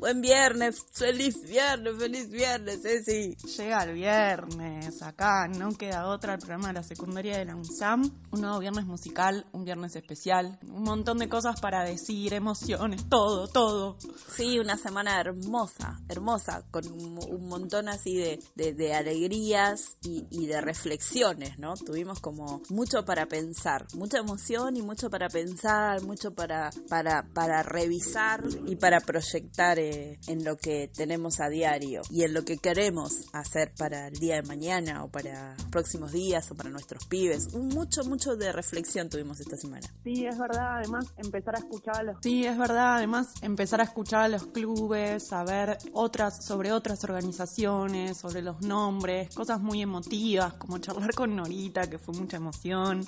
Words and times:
Buen 0.00 0.22
viernes, 0.22 0.82
feliz 0.94 1.46
viernes, 1.46 1.94
feliz 1.98 2.30
viernes, 2.30 2.80
Ceci. 2.80 3.36
Llega 3.58 3.82
el 3.82 3.92
viernes, 3.92 5.02
acá 5.02 5.46
no 5.46 5.76
queda 5.76 6.08
otra, 6.08 6.32
el 6.32 6.38
programa 6.38 6.68
de 6.68 6.72
la 6.72 6.82
secundaria 6.82 7.36
de 7.36 7.44
la 7.44 7.54
UNSAM. 7.54 8.10
Un 8.30 8.40
nuevo 8.40 8.60
viernes 8.60 8.86
musical, 8.86 9.44
un 9.52 9.66
viernes 9.66 9.94
especial, 9.96 10.58
un 10.62 10.84
montón 10.84 11.18
de 11.18 11.28
cosas 11.28 11.60
para 11.60 11.84
decir, 11.84 12.32
emociones, 12.32 13.10
todo, 13.10 13.46
todo. 13.48 13.98
Sí, 14.34 14.58
una 14.58 14.78
semana 14.78 15.20
hermosa, 15.20 16.00
hermosa, 16.08 16.64
con 16.70 16.90
un, 16.90 17.46
montón 17.46 17.90
así 17.90 18.16
de, 18.16 18.72
de, 18.72 18.94
alegrías 18.94 19.98
y, 20.02 20.26
y, 20.30 20.46
de 20.46 20.62
reflexiones, 20.62 21.58
¿no? 21.58 21.74
Tuvimos 21.74 22.20
como 22.20 22.62
mucho 22.70 23.04
para 23.04 23.26
pensar, 23.26 23.86
mucha 23.92 24.18
emoción 24.18 24.78
y 24.78 24.82
mucho 24.82 25.10
para 25.10 25.28
pensar, 25.28 26.00
mucho 26.02 26.32
para, 26.32 26.70
para, 26.88 27.22
para 27.34 27.62
revisar 27.62 28.44
y 28.66 28.76
para 28.76 29.00
proyectar. 29.00 29.78
Eh, 29.78 29.89
en 30.26 30.44
lo 30.44 30.56
que 30.56 30.88
tenemos 30.88 31.40
a 31.40 31.48
diario 31.48 32.02
y 32.10 32.24
en 32.24 32.34
lo 32.34 32.44
que 32.44 32.58
queremos 32.58 33.28
hacer 33.32 33.72
para 33.76 34.08
el 34.08 34.18
día 34.18 34.36
de 34.36 34.42
mañana 34.42 35.04
o 35.04 35.08
para 35.08 35.56
próximos 35.70 36.12
días 36.12 36.50
o 36.50 36.54
para 36.54 36.70
nuestros 36.70 37.06
pibes. 37.06 37.54
Mucho, 37.54 38.04
mucho 38.04 38.36
de 38.36 38.52
reflexión 38.52 39.08
tuvimos 39.08 39.40
esta 39.40 39.56
semana. 39.56 39.86
Sí, 40.04 40.26
es 40.26 40.38
verdad, 40.38 40.78
además 40.78 41.06
empezar 41.16 41.56
a 41.56 41.58
escuchar 41.58 41.96
a 41.96 42.02
los... 42.02 42.16
Sí, 42.22 42.44
es 42.44 42.56
verdad, 42.56 42.96
además 42.96 43.28
empezar 43.42 43.80
a 43.80 43.84
escuchar 43.84 44.22
a 44.22 44.28
los 44.28 44.46
clubes, 44.46 45.26
saber 45.26 45.78
otras, 45.92 46.44
sobre 46.44 46.72
otras 46.72 47.02
organizaciones, 47.04 48.18
sobre 48.18 48.42
los 48.42 48.60
nombres, 48.62 49.34
cosas 49.34 49.60
muy 49.60 49.82
emotivas, 49.82 50.54
como 50.54 50.78
charlar 50.78 51.14
con 51.14 51.34
Norita, 51.36 51.88
que 51.88 51.98
fue 51.98 52.14
mucha 52.14 52.36
emoción. 52.36 53.06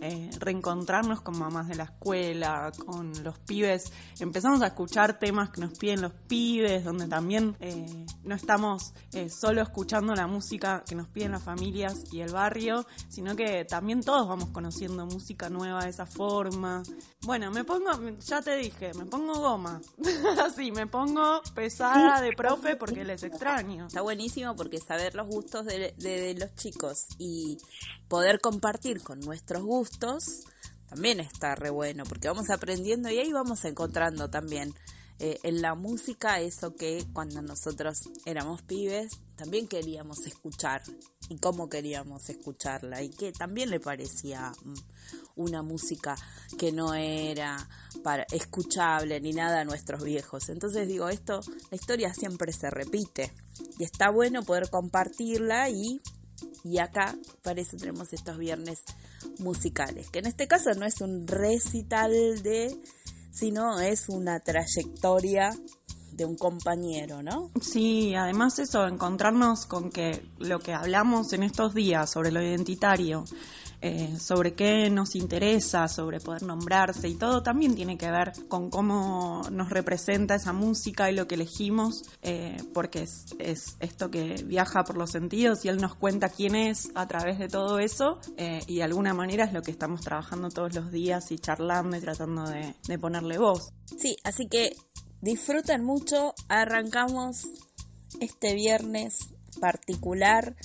Eh, 0.00 0.30
reencontrarnos 0.38 1.22
con 1.22 1.38
mamás 1.38 1.68
de 1.68 1.74
la 1.74 1.84
escuela, 1.84 2.70
con 2.86 3.12
los 3.24 3.38
pibes. 3.40 3.92
Empezamos 4.20 4.62
a 4.62 4.68
escuchar 4.68 5.18
temas 5.18 5.50
que 5.50 5.60
nos 5.60 5.76
piden 5.76 6.02
los 6.02 6.12
pibes, 6.28 6.84
donde 6.84 7.08
también 7.08 7.56
eh, 7.60 8.06
no 8.22 8.34
estamos 8.34 8.92
eh, 9.12 9.28
solo 9.28 9.62
escuchando 9.62 10.14
la 10.14 10.26
música 10.26 10.84
que 10.86 10.94
nos 10.94 11.08
piden 11.08 11.32
las 11.32 11.42
familias 11.42 12.04
y 12.12 12.20
el 12.20 12.32
barrio, 12.32 12.86
sino 13.08 13.34
que 13.34 13.64
también 13.64 14.02
todos 14.02 14.28
vamos 14.28 14.50
conociendo 14.50 15.06
música 15.06 15.48
nueva 15.48 15.84
de 15.84 15.90
esa 15.90 16.06
forma. 16.06 16.82
Bueno, 17.22 17.50
me 17.50 17.64
pongo, 17.64 17.90
ya 18.20 18.40
te 18.40 18.56
dije, 18.56 18.92
me 18.94 19.06
pongo 19.06 19.34
goma. 19.34 19.80
Así, 20.44 20.70
me 20.70 20.86
pongo 20.86 21.42
pesada 21.54 22.20
de 22.20 22.32
profe 22.32 22.76
porque 22.76 23.04
les 23.04 23.22
extraño. 23.22 23.86
Está 23.86 24.02
buenísimo 24.02 24.54
porque 24.54 24.78
saber 24.78 25.14
los 25.14 25.26
gustos 25.26 25.66
de 25.66 26.36
los 26.38 26.54
chicos 26.54 27.06
y 27.18 27.58
poder 28.08 28.40
compartir 28.40 29.02
con 29.02 29.20
nuestros 29.20 29.62
gustos 29.62 29.77
también 30.88 31.20
está 31.20 31.54
re 31.54 31.70
bueno, 31.70 32.04
porque 32.04 32.28
vamos 32.28 32.50
aprendiendo 32.50 33.10
y 33.10 33.18
ahí 33.18 33.32
vamos 33.32 33.64
encontrando 33.64 34.28
también 34.30 34.74
eh, 35.20 35.38
en 35.42 35.62
la 35.62 35.74
música 35.74 36.40
eso 36.40 36.74
que 36.76 37.04
cuando 37.12 37.42
nosotros 37.42 38.02
éramos 38.24 38.62
pibes 38.62 39.10
también 39.34 39.66
queríamos 39.66 40.24
escuchar 40.26 40.82
y 41.28 41.38
cómo 41.38 41.68
queríamos 41.68 42.28
escucharla 42.28 43.02
y 43.02 43.10
que 43.10 43.32
también 43.32 43.70
le 43.70 43.80
parecía 43.80 44.52
mm, 44.64 44.74
una 45.36 45.62
música 45.62 46.14
que 46.56 46.70
no 46.70 46.94
era 46.94 47.68
para 48.04 48.24
escuchable 48.30 49.20
ni 49.20 49.32
nada 49.32 49.60
a 49.60 49.64
nuestros 49.64 50.02
viejos. 50.04 50.48
Entonces 50.48 50.86
digo, 50.88 51.08
esto 51.08 51.40
la 51.70 51.76
historia 51.76 52.14
siempre 52.14 52.52
se 52.52 52.70
repite 52.70 53.32
y 53.78 53.84
está 53.84 54.10
bueno 54.10 54.42
poder 54.42 54.70
compartirla 54.70 55.68
y 55.68 56.00
y 56.64 56.78
acá, 56.78 57.16
para 57.42 57.60
eso 57.60 57.76
tenemos 57.76 58.12
estos 58.12 58.38
viernes 58.38 58.82
musicales, 59.38 60.10
que 60.10 60.20
en 60.20 60.26
este 60.26 60.46
caso 60.46 60.72
no 60.74 60.86
es 60.86 61.00
un 61.00 61.26
recital 61.26 62.12
de, 62.42 62.76
sino 63.30 63.80
es 63.80 64.08
una 64.08 64.40
trayectoria 64.40 65.50
de 66.12 66.24
un 66.24 66.36
compañero, 66.36 67.22
¿no? 67.22 67.50
Sí, 67.60 68.14
además 68.14 68.58
eso, 68.58 68.86
encontrarnos 68.86 69.66
con 69.66 69.90
que 69.90 70.28
lo 70.38 70.58
que 70.58 70.72
hablamos 70.72 71.32
en 71.32 71.44
estos 71.44 71.74
días 71.74 72.10
sobre 72.10 72.32
lo 72.32 72.42
identitario 72.42 73.24
eh, 73.80 74.16
sobre 74.18 74.54
qué 74.54 74.90
nos 74.90 75.14
interesa, 75.14 75.86
sobre 75.86 76.18
poder 76.20 76.42
nombrarse 76.42 77.08
y 77.08 77.14
todo 77.14 77.42
también 77.42 77.76
tiene 77.76 77.96
que 77.96 78.10
ver 78.10 78.32
con 78.48 78.70
cómo 78.70 79.42
nos 79.52 79.70
representa 79.70 80.34
esa 80.34 80.52
música 80.52 81.10
y 81.10 81.14
lo 81.14 81.28
que 81.28 81.36
elegimos, 81.36 82.02
eh, 82.22 82.56
porque 82.74 83.02
es, 83.02 83.26
es, 83.38 83.76
esto 83.78 84.10
que 84.10 84.42
viaja 84.44 84.82
por 84.82 84.96
los 84.96 85.12
sentidos 85.12 85.64
y 85.64 85.68
él 85.68 85.76
nos 85.76 85.94
cuenta 85.94 86.28
quién 86.28 86.56
es 86.56 86.90
a 86.94 87.06
través 87.06 87.38
de 87.38 87.48
todo 87.48 87.78
eso 87.78 88.18
eh, 88.36 88.60
y 88.66 88.76
de 88.76 88.82
alguna 88.82 89.14
manera 89.14 89.44
es 89.44 89.52
lo 89.52 89.62
que 89.62 89.70
estamos 89.70 90.00
trabajando 90.00 90.48
todos 90.48 90.74
los 90.74 90.90
días 90.90 91.30
y 91.30 91.38
charlando 91.38 91.96
y 91.96 92.00
tratando 92.00 92.48
de, 92.48 92.74
de 92.86 92.98
ponerle 92.98 93.38
voz. 93.38 93.72
Sí, 93.96 94.16
así 94.24 94.48
que 94.48 94.74
disfruten 95.20 95.84
mucho, 95.84 96.34
arrancamos 96.48 97.46
este 98.20 98.54
viernes 98.54 99.18
particular 99.60 100.56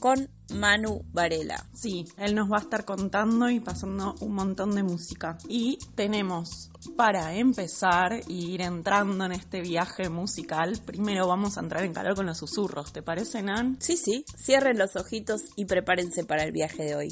con 0.00 0.28
Manu 0.54 1.04
Varela. 1.12 1.64
Sí, 1.72 2.06
él 2.16 2.34
nos 2.34 2.50
va 2.50 2.56
a 2.56 2.60
estar 2.60 2.84
contando 2.84 3.48
y 3.48 3.60
pasando 3.60 4.14
un 4.20 4.34
montón 4.34 4.74
de 4.74 4.82
música. 4.82 5.38
Y 5.48 5.78
tenemos 5.94 6.70
para 6.96 7.34
empezar 7.34 8.20
y 8.26 8.54
ir 8.54 8.62
entrando 8.62 9.24
en 9.26 9.32
este 9.32 9.60
viaje 9.60 10.08
musical, 10.08 10.80
primero 10.84 11.28
vamos 11.28 11.56
a 11.56 11.60
entrar 11.60 11.84
en 11.84 11.92
calor 11.92 12.16
con 12.16 12.26
los 12.26 12.38
susurros, 12.38 12.92
¿te 12.92 13.02
parece, 13.02 13.42
Nan? 13.42 13.76
Sí, 13.80 13.96
sí, 13.96 14.24
cierren 14.36 14.78
los 14.78 14.96
ojitos 14.96 15.42
y 15.56 15.66
prepárense 15.66 16.24
para 16.24 16.44
el 16.44 16.52
viaje 16.52 16.84
de 16.84 16.96
hoy. 16.96 17.08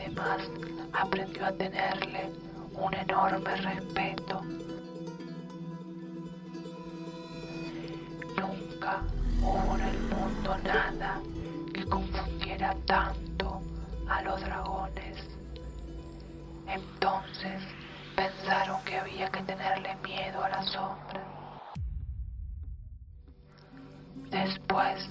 Además 0.00 0.40
aprendió 0.92 1.46
a 1.46 1.52
tenerle 1.52 2.30
un 2.72 2.94
enorme 2.94 3.56
respeto. 3.56 4.40
Nunca 8.36 9.02
hubo 9.42 9.76
en 9.76 9.82
el 9.82 9.98
mundo 10.00 10.56
nada 10.64 11.20
que 11.74 11.84
confundiera 11.84 12.74
tanto 12.86 13.60
a 14.08 14.22
los 14.22 14.40
dragones. 14.40 15.28
Entonces 16.66 17.62
pensaron 18.16 18.82
que 18.84 18.98
había 18.98 19.30
que 19.30 19.42
tenerle 19.42 19.94
miedo 20.02 20.42
a 20.42 20.48
la 20.48 20.62
sombra. 20.62 21.24
Después 24.30 25.09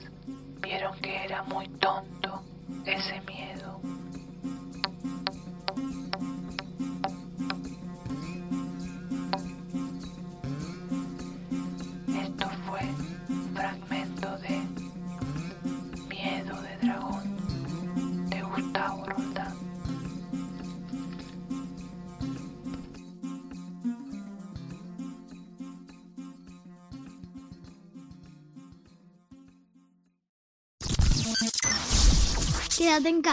Quédate. 33.01 33.31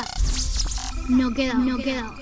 No 1.09 1.35
queda, 1.35 1.55
no 1.55 1.77
queda. 1.79 2.15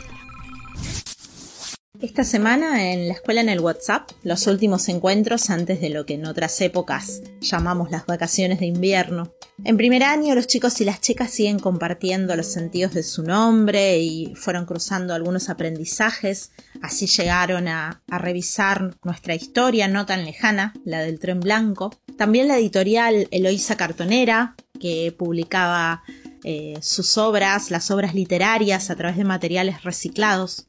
Esta 2.00 2.25
semana 2.25 2.91
en 2.91 3.06
la 3.08 3.14
escuela 3.14 3.43
en 3.43 3.50
el 3.50 3.61
WhatsApp, 3.61 4.11
los 4.23 4.46
últimos 4.46 4.88
encuentros 4.88 5.50
antes 5.50 5.79
de 5.82 5.91
lo 5.91 6.06
que 6.06 6.14
en 6.14 6.25
otras 6.25 6.58
épocas 6.62 7.23
llamamos 7.43 7.91
las 7.91 8.06
vacaciones 8.06 8.61
de 8.61 8.67
invierno. 8.67 9.31
En 9.62 9.76
primer 9.76 10.05
año 10.05 10.35
los 10.35 10.46
chicos 10.46 10.81
y 10.81 10.87
las 10.87 11.02
chicas 11.02 11.31
siguen 11.31 11.58
compartiendo 11.58 12.35
los 12.35 12.46
sentidos 12.46 12.94
de 12.94 13.02
su 13.02 13.23
nombre 13.23 13.99
y 13.99 14.35
fueron 14.35 14.64
cruzando 14.64 15.12
algunos 15.12 15.50
aprendizajes, 15.50 16.50
así 16.81 17.06
llegaron 17.06 17.69
a, 17.69 18.02
a 18.08 18.19
revisar 18.19 18.97
nuestra 19.05 19.35
historia 19.35 19.87
no 19.87 20.06
tan 20.06 20.25
lejana, 20.25 20.73
la 20.87 21.00
del 21.00 21.19
tren 21.19 21.40
blanco. 21.40 21.94
También 22.17 22.49
la 22.49 22.56
editorial 22.56 23.29
Eloísa 23.31 23.76
Cartonera, 23.76 24.56
que 24.81 25.14
publicaba 25.17 26.02
eh, 26.44 26.75
sus 26.82 27.19
obras, 27.19 27.70
las 27.70 27.91
obras 27.91 28.14
literarias 28.14 28.91
a 28.91 28.96
través 28.96 29.17
de 29.17 29.25
materiales 29.25 29.82
reciclados. 29.82 30.67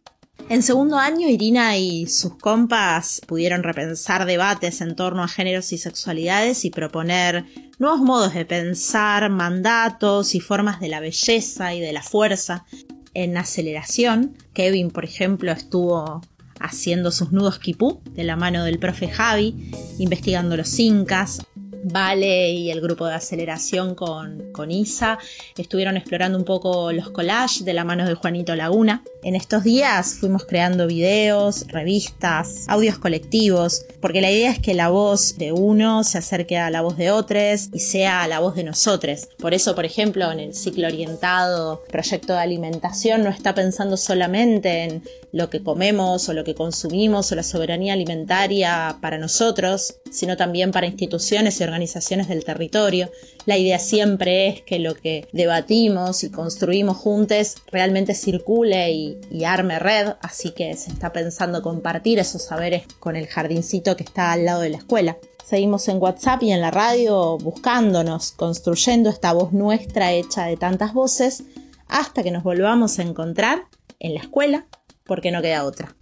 En 0.50 0.64
segundo 0.64 0.98
año, 0.98 1.28
Irina 1.28 1.78
y 1.78 2.08
sus 2.08 2.36
compas 2.36 3.22
pudieron 3.26 3.64
repensar 3.64 4.26
debates 4.26 4.82
en 4.82 4.96
torno 4.96 5.24
a 5.24 5.28
géneros 5.28 5.74
y 5.74 5.78
sexualidades 5.78 6.66
y 6.66 6.70
proponer 6.70 7.46
nuevos 7.80 8.02
modos 8.02 8.34
de 8.34 8.46
pensar, 8.46 9.30
mandatos 9.30 10.36
y 10.36 10.40
formas 10.40 10.80
de 10.80 10.90
la 10.90 11.00
belleza 11.00 11.74
y 11.74 11.80
de 11.80 11.94
la 11.94 12.04
fuerza. 12.04 12.66
En 13.14 13.38
aceleración, 13.38 14.38
Kevin, 14.54 14.92
por 14.92 15.04
ejemplo, 15.04 15.52
estuvo 15.52 16.22
haciendo 16.60 17.12
sus 17.12 17.32
nudos 17.32 17.60
kipú 17.60 18.02
de 18.12 18.24
la 18.24 18.36
mano 18.36 18.64
del 18.64 18.80
profe 18.80 19.08
Javi, 19.08 19.72
investigando 19.98 20.58
los 20.58 20.80
incas, 20.80 21.46
Vale 21.88 22.50
y 22.50 22.72
el 22.72 22.82
grupo 22.82 23.06
de 23.06 23.14
aceleración 23.14 23.94
con, 23.94 24.52
con, 24.54 24.72
Isa 24.72 25.20
estuvieron 25.56 25.98
explorando 25.98 26.36
un 26.36 26.44
poco 26.44 26.92
los 26.92 27.12
collages 27.12 27.64
de 27.64 27.74
la 27.74 27.84
mano 27.84 28.08
de 28.08 28.16
Juanito 28.16 28.56
Laguna. 28.56 29.04
En 29.22 29.36
estos 29.36 29.64
días 29.64 30.16
fuimos 30.20 30.46
creando 30.46 30.88
videos, 30.88 31.68
revistas, 31.68 32.66
audios 32.70 32.98
colectivos, 32.98 33.86
porque 34.02 34.22
la 34.22 34.32
idea 34.32 34.50
es 34.50 34.58
que 34.58 34.74
la 34.74 34.90
voz 34.90 35.38
de 35.38 35.52
uno 35.52 36.04
se 36.04 36.18
acerque 36.18 36.58
a 36.58 36.72
la 36.72 36.82
voz 36.82 36.98
de 36.98 37.12
otros 37.12 37.70
y 37.72 37.80
sea 37.80 38.28
la 38.28 38.40
voz 38.40 38.56
de 38.56 38.64
nosotros. 38.64 39.28
Por 39.38 39.54
eso, 39.54 39.76
por 39.76 39.86
ejemplo, 39.86 40.32
en 40.32 40.40
el 40.40 40.56
ciclo 40.56 40.88
orientado 40.88 41.84
proyecto 41.92 42.34
de 42.34 42.40
alimentación 42.40 43.24
no 43.24 43.30
está 43.30 43.54
pensando 43.54 43.96
solamente 43.96 44.86
en 44.86 45.04
lo 45.32 45.52
que 45.52 45.62
comemos 45.62 46.28
o 46.30 46.34
lo 46.34 46.44
que 46.44 46.56
consumimos 46.56 47.32
o 47.32 47.36
la 47.36 47.44
soberanía 47.44 47.94
alimentaria 47.94 48.98
para 49.02 49.20
nosotros, 49.20 49.98
sino 50.10 50.36
también 50.36 50.72
para 50.72 50.88
instituciones 50.88 51.60
y 51.60 51.64
organizaciones 51.64 51.75
del 51.80 52.46
territorio. 52.46 53.12
La 53.46 53.58
idea 53.58 53.80
siempre 53.80 54.48
es 54.48 54.62
que 54.62 54.80
lo 54.80 54.96
que 54.96 55.28
debatimos 55.34 56.24
y 56.24 56.32
construimos 56.32 56.98
juntos 56.98 57.56
realmente 57.72 58.14
circule 58.14 58.92
y, 58.92 59.44
arme 59.46 59.78
red, 59.80 60.14
así 60.22 60.52
que 60.52 60.76
se 60.76 60.92
está 60.92 61.12
pensando 61.12 61.62
compartir 61.62 62.20
esos 62.20 62.44
saberes 62.44 62.84
con 63.00 63.16
el 63.16 63.28
jardincito 63.28 63.96
que 63.96 64.04
está 64.04 64.32
al 64.32 64.46
lado 64.46 64.62
de 64.62 64.70
la 64.70 64.78
escuela. 64.78 65.18
Seguimos 65.46 65.88
en 65.90 66.02
WhatsApp 66.02 66.44
y 66.44 66.52
en 66.52 66.62
la 66.62 66.72
radio 66.72 67.38
buscándonos, 67.38 68.32
construyendo 68.32 69.10
esta 69.10 69.34
voz 69.34 69.52
nuestra 69.52 70.12
hecha 70.14 70.46
de 70.46 70.58
tantas 70.58 70.94
voces, 70.94 71.44
hasta 71.88 72.24
que 72.24 72.32
nos 72.32 72.44
volvamos 72.44 72.98
a 72.98 73.04
encontrar 73.04 73.66
en 74.00 74.16
la 74.16 74.22
escuela, 74.22 74.66
porque 75.06 75.32
no 75.32 75.42
queda 75.42 75.66
otra. 75.66 75.96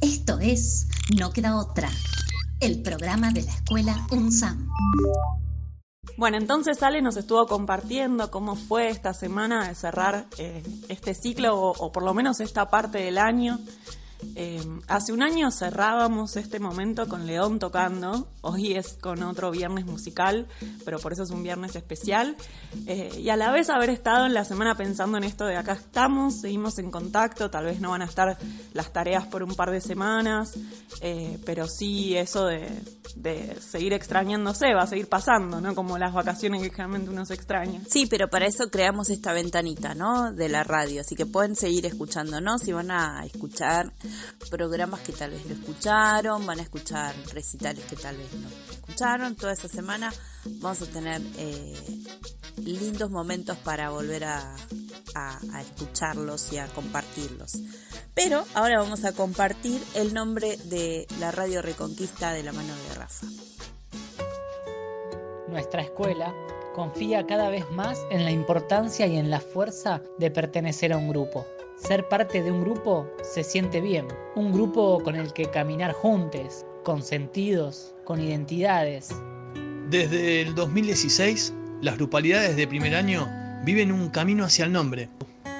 Esto 0.00 0.38
es 0.38 0.86
No 1.18 1.32
queda 1.32 1.56
otra 1.58 1.90
el 2.64 2.80
programa 2.80 3.30
de 3.30 3.42
la 3.42 3.52
escuela 3.52 4.06
UNSAM. 4.10 4.70
Bueno, 6.16 6.38
entonces 6.38 6.82
Ale 6.82 7.02
nos 7.02 7.18
estuvo 7.18 7.46
compartiendo 7.46 8.30
cómo 8.30 8.56
fue 8.56 8.88
esta 8.88 9.12
semana 9.12 9.68
de 9.68 9.74
cerrar 9.74 10.24
eh, 10.38 10.62
este 10.88 11.12
ciclo 11.12 11.60
o, 11.60 11.72
o, 11.76 11.92
por 11.92 12.02
lo 12.02 12.14
menos 12.14 12.40
esta 12.40 12.70
parte 12.70 12.98
del 12.98 13.18
año. 13.18 13.58
Eh, 14.36 14.62
hace 14.88 15.12
un 15.12 15.22
año 15.22 15.50
cerrábamos 15.50 16.36
este 16.36 16.58
momento 16.58 17.08
con 17.08 17.26
León 17.26 17.58
tocando, 17.58 18.28
hoy 18.40 18.74
es 18.74 18.94
con 18.94 19.22
otro 19.22 19.50
viernes 19.50 19.86
musical, 19.86 20.48
pero 20.84 20.98
por 20.98 21.12
eso 21.12 21.22
es 21.22 21.30
un 21.30 21.42
viernes 21.42 21.76
especial. 21.76 22.36
Eh, 22.86 23.10
y 23.18 23.28
a 23.28 23.36
la 23.36 23.52
vez 23.52 23.70
haber 23.70 23.90
estado 23.90 24.26
en 24.26 24.34
la 24.34 24.44
semana 24.44 24.76
pensando 24.76 25.18
en 25.18 25.24
esto 25.24 25.44
de 25.44 25.56
acá 25.56 25.72
estamos, 25.72 26.40
seguimos 26.40 26.78
en 26.78 26.90
contacto, 26.90 27.50
tal 27.50 27.66
vez 27.66 27.80
no 27.80 27.90
van 27.90 28.02
a 28.02 28.06
estar 28.06 28.36
las 28.72 28.92
tareas 28.92 29.26
por 29.26 29.42
un 29.42 29.54
par 29.54 29.70
de 29.70 29.80
semanas, 29.80 30.54
eh, 31.00 31.38
pero 31.44 31.68
sí 31.68 32.16
eso 32.16 32.46
de, 32.46 32.68
de, 33.16 33.56
seguir 33.60 33.92
extrañándose 33.92 34.74
va 34.74 34.82
a 34.82 34.86
seguir 34.86 35.08
pasando, 35.08 35.60
¿no? 35.60 35.74
Como 35.74 35.98
las 35.98 36.12
vacaciones 36.12 36.62
que 36.62 36.70
generalmente 36.70 37.10
uno 37.10 37.24
se 37.24 37.34
extraña. 37.34 37.80
Sí, 37.88 38.06
pero 38.06 38.28
para 38.28 38.46
eso 38.46 38.70
creamos 38.70 39.10
esta 39.10 39.32
ventanita, 39.32 39.94
¿no? 39.94 40.32
De 40.32 40.48
la 40.48 40.64
radio, 40.64 41.02
así 41.02 41.14
que 41.14 41.26
pueden 41.26 41.54
seguir 41.54 41.86
escuchándonos 41.86 42.66
y 42.66 42.72
van 42.72 42.90
a 42.90 43.24
escuchar 43.24 43.92
programas 44.50 45.00
que 45.00 45.12
tal 45.12 45.30
vez 45.30 45.44
lo 45.46 45.54
escucharon, 45.54 46.46
van 46.46 46.60
a 46.60 46.62
escuchar 46.62 47.14
recitales 47.32 47.84
que 47.84 47.96
tal 47.96 48.16
vez 48.16 48.32
no 48.34 48.48
escucharon. 48.70 49.34
Toda 49.34 49.52
esa 49.52 49.68
semana 49.68 50.12
vamos 50.60 50.82
a 50.82 50.86
tener 50.86 51.20
eh, 51.38 51.74
lindos 52.56 53.10
momentos 53.10 53.56
para 53.58 53.90
volver 53.90 54.24
a, 54.24 54.56
escucharlos 55.60 56.52
y 56.52 56.58
a 56.58 56.66
compartirlos. 56.66 57.52
Pero 58.14 58.44
ahora 58.54 58.80
vamos 58.80 59.04
a 59.04 59.12
compartir 59.12 59.80
el 59.94 60.12
nombre 60.12 60.56
de 60.64 61.06
la 61.20 61.30
Radio 61.30 61.62
Reconquista 61.62 62.32
de 62.32 62.42
la 62.42 62.52
mano 62.52 62.74
de 62.74 62.94
Rafa. 62.94 63.26
Nuestra 65.48 65.82
escuela 65.82 66.34
confía 66.74 67.26
cada 67.26 67.48
vez 67.48 67.70
más 67.70 67.98
en 68.10 68.24
la 68.24 68.32
importancia 68.32 69.06
y 69.06 69.16
en 69.16 69.30
la 69.30 69.40
fuerza 69.40 70.02
de 70.18 70.30
pertenecer 70.32 70.92
a 70.92 70.96
un 70.96 71.08
grupo. 71.08 71.46
Ser 71.76 72.08
parte 72.08 72.40
de 72.40 72.52
un 72.52 72.62
grupo 72.62 73.06
se 73.22 73.42
siente 73.42 73.80
bien, 73.80 74.06
un 74.36 74.52
grupo 74.52 75.02
con 75.02 75.16
el 75.16 75.32
que 75.32 75.50
caminar 75.50 75.92
juntos, 75.92 76.64
con 76.84 77.02
sentidos, 77.02 77.94
con 78.04 78.20
identidades. 78.20 79.10
Desde 79.90 80.40
el 80.40 80.54
2016, 80.54 81.52
las 81.82 81.96
grupalidades 81.96 82.56
de 82.56 82.68
primer 82.68 82.94
año 82.94 83.28
viven 83.64 83.90
un 83.90 84.08
camino 84.08 84.44
hacia 84.44 84.66
el 84.66 84.72
nombre. 84.72 85.08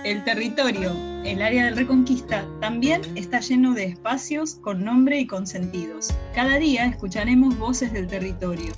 El 0.05 0.23
territorio, 0.23 0.93
el 1.25 1.43
área 1.43 1.65
de 1.65 1.71
Reconquista, 1.73 2.47
también 2.61 3.01
está 3.17 3.41
lleno 3.41 3.75
de 3.75 3.85
espacios 3.85 4.55
con 4.55 4.85
nombre 4.85 5.19
y 5.19 5.27
con 5.27 5.47
sentidos. 5.47 6.15
Cada 6.35 6.59
día 6.59 6.87
escucharemos 6.87 7.59
voces 7.59 7.93
del 7.93 8.07
territorio. 8.07 8.73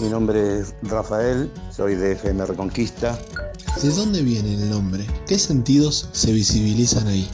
Mi 0.00 0.08
nombre 0.08 0.60
es 0.60 0.74
Rafael, 0.82 1.50
soy 1.70 1.94
de 1.94 2.12
FM 2.12 2.44
Reconquista. 2.46 3.16
¿De 3.86 3.92
dónde 3.92 4.20
viene 4.20 4.54
el 4.54 4.68
nombre? 4.68 5.06
¿Qué 5.28 5.38
sentidos 5.38 6.08
se 6.10 6.32
visibilizan 6.32 7.06
ahí? 7.06 7.24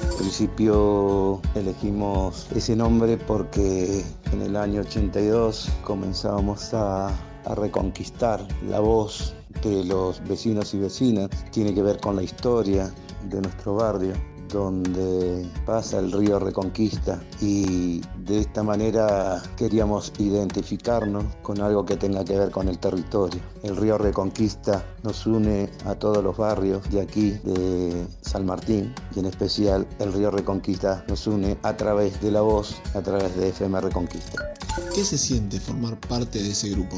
Al 0.00 0.16
principio 0.16 1.42
elegimos 1.56 2.46
ese 2.54 2.76
nombre 2.76 3.16
porque 3.16 4.04
en 4.32 4.42
el 4.42 4.54
año 4.54 4.82
82 4.82 5.68
comenzábamos 5.82 6.72
a, 6.72 7.08
a 7.08 7.54
reconquistar 7.56 8.46
la 8.68 8.78
voz 8.78 9.34
de 9.64 9.82
los 9.86 10.22
vecinos 10.28 10.72
y 10.72 10.78
vecinas, 10.78 11.30
tiene 11.50 11.74
que 11.74 11.82
ver 11.82 11.98
con 11.98 12.14
la 12.14 12.22
historia 12.22 12.94
de 13.28 13.40
nuestro 13.40 13.74
barrio 13.74 14.12
donde 14.48 15.46
pasa 15.64 15.98
el 15.98 16.10
río 16.12 16.38
Reconquista 16.38 17.22
y 17.40 18.00
de 18.24 18.40
esta 18.40 18.62
manera 18.62 19.42
queríamos 19.56 20.12
identificarnos 20.18 21.24
con 21.42 21.60
algo 21.60 21.84
que 21.84 21.96
tenga 21.96 22.24
que 22.24 22.38
ver 22.38 22.50
con 22.50 22.68
el 22.68 22.78
territorio. 22.78 23.40
El 23.62 23.76
río 23.76 23.98
Reconquista 23.98 24.84
nos 25.02 25.26
une 25.26 25.70
a 25.84 25.94
todos 25.94 26.22
los 26.22 26.36
barrios 26.36 26.88
de 26.90 27.00
aquí, 27.00 27.30
de 27.44 28.06
San 28.22 28.46
Martín, 28.46 28.94
y 29.14 29.20
en 29.20 29.26
especial 29.26 29.86
el 29.98 30.12
río 30.12 30.30
Reconquista 30.30 31.04
nos 31.08 31.26
une 31.26 31.58
a 31.62 31.76
través 31.76 32.20
de 32.20 32.30
la 32.30 32.40
voz, 32.40 32.80
a 32.94 33.00
través 33.00 33.34
de 33.36 33.48
FM 33.48 33.80
Reconquista. 33.80 34.54
¿Qué 34.94 35.04
se 35.04 35.18
siente 35.18 35.60
formar 35.60 35.98
parte 36.00 36.42
de 36.42 36.50
ese 36.50 36.70
grupo? 36.70 36.96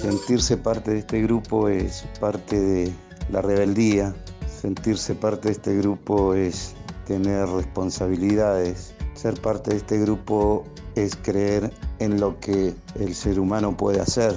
Sentirse 0.00 0.56
parte 0.56 0.92
de 0.92 0.98
este 1.00 1.22
grupo 1.22 1.68
es 1.68 2.04
parte 2.18 2.58
de 2.58 2.92
la 3.30 3.42
rebeldía, 3.42 4.14
Sentirse 4.62 5.16
parte 5.16 5.48
de 5.48 5.54
este 5.54 5.76
grupo 5.78 6.34
es 6.34 6.74
tener 7.04 7.48
responsabilidades. 7.48 8.94
Ser 9.14 9.34
parte 9.40 9.72
de 9.72 9.78
este 9.78 9.98
grupo 9.98 10.62
es 10.94 11.16
creer 11.16 11.72
en 11.98 12.20
lo 12.20 12.38
que 12.38 12.72
el 12.94 13.12
ser 13.12 13.40
humano 13.40 13.76
puede 13.76 13.98
hacer 13.98 14.32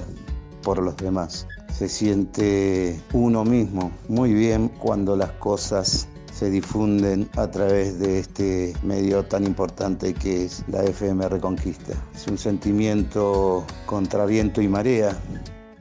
por 0.63 0.82
los 0.82 0.98
demás. 0.98 1.46
Se 1.72 1.88
siente 1.88 3.00
uno 3.13 3.46
mismo 3.46 3.91
muy 4.08 4.34
bien 4.34 4.70
cuando 4.79 5.15
las 5.15 5.29
cosas 5.34 6.08
se 6.34 6.50
difunden 6.50 7.29
a 7.38 7.51
través 7.51 8.00
de 8.00 8.17
este 8.17 8.74
medio 8.82 9.25
tan 9.25 9.44
importante 9.44 10.15
que 10.15 10.46
es 10.46 10.63
la 10.70 10.84
FM 10.86 11.29
Reconquista. 11.29 11.94
Es 12.15 12.25
un 12.25 12.39
sentimiento 12.39 13.63
contra 13.86 14.25
viento 14.25 14.60
y 14.60 14.67
marea, 14.67 15.15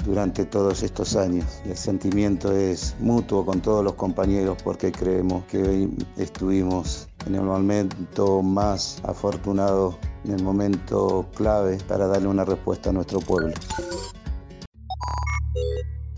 durante 0.05 0.45
todos 0.45 0.83
estos 0.83 1.17
años. 1.17 1.47
El 1.65 1.77
sentimiento 1.77 2.53
es 2.53 2.95
mutuo 3.01 3.45
con 3.45 3.61
todos 3.61 3.83
los 3.83 3.95
compañeros 3.95 4.59
porque 4.63 4.93
creemos 4.93 5.45
que 5.47 5.63
hoy 5.63 5.97
estuvimos 6.17 7.09
en 7.27 7.37
el 7.37 7.43
momento 7.43 8.43
más 8.43 9.01
afortunado, 9.05 9.99
en 10.25 10.33
el 10.35 10.43
momento 10.43 11.27
clave 11.35 11.79
para 11.89 12.07
darle 12.07 12.29
una 12.29 12.45
respuesta 12.45 12.91
a 12.91 12.93
nuestro 12.93 13.21
pueblo. 13.21 13.55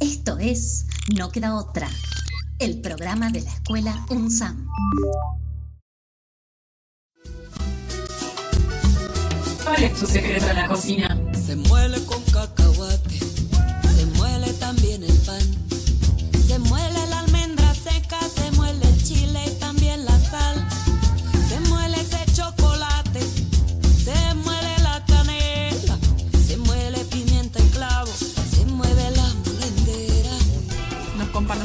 Esto 0.01 0.39
es 0.39 0.87
No 1.17 1.31
queda 1.31 1.57
otra, 1.57 1.89
el 2.59 2.81
programa 2.81 3.31
de 3.31 3.43
la 3.43 3.51
escuela 3.51 4.07
UNSAM. 4.11 4.67
¿Cuál 9.65 9.83
es 9.83 9.99
tu 9.99 10.07
secreto 10.07 10.47
en 10.49 10.57
la 10.57 10.69
cocina? 10.69 11.19
Se 11.33 11.57
muele 11.57 11.99
con 12.05 12.23
cacahuate 12.25 13.06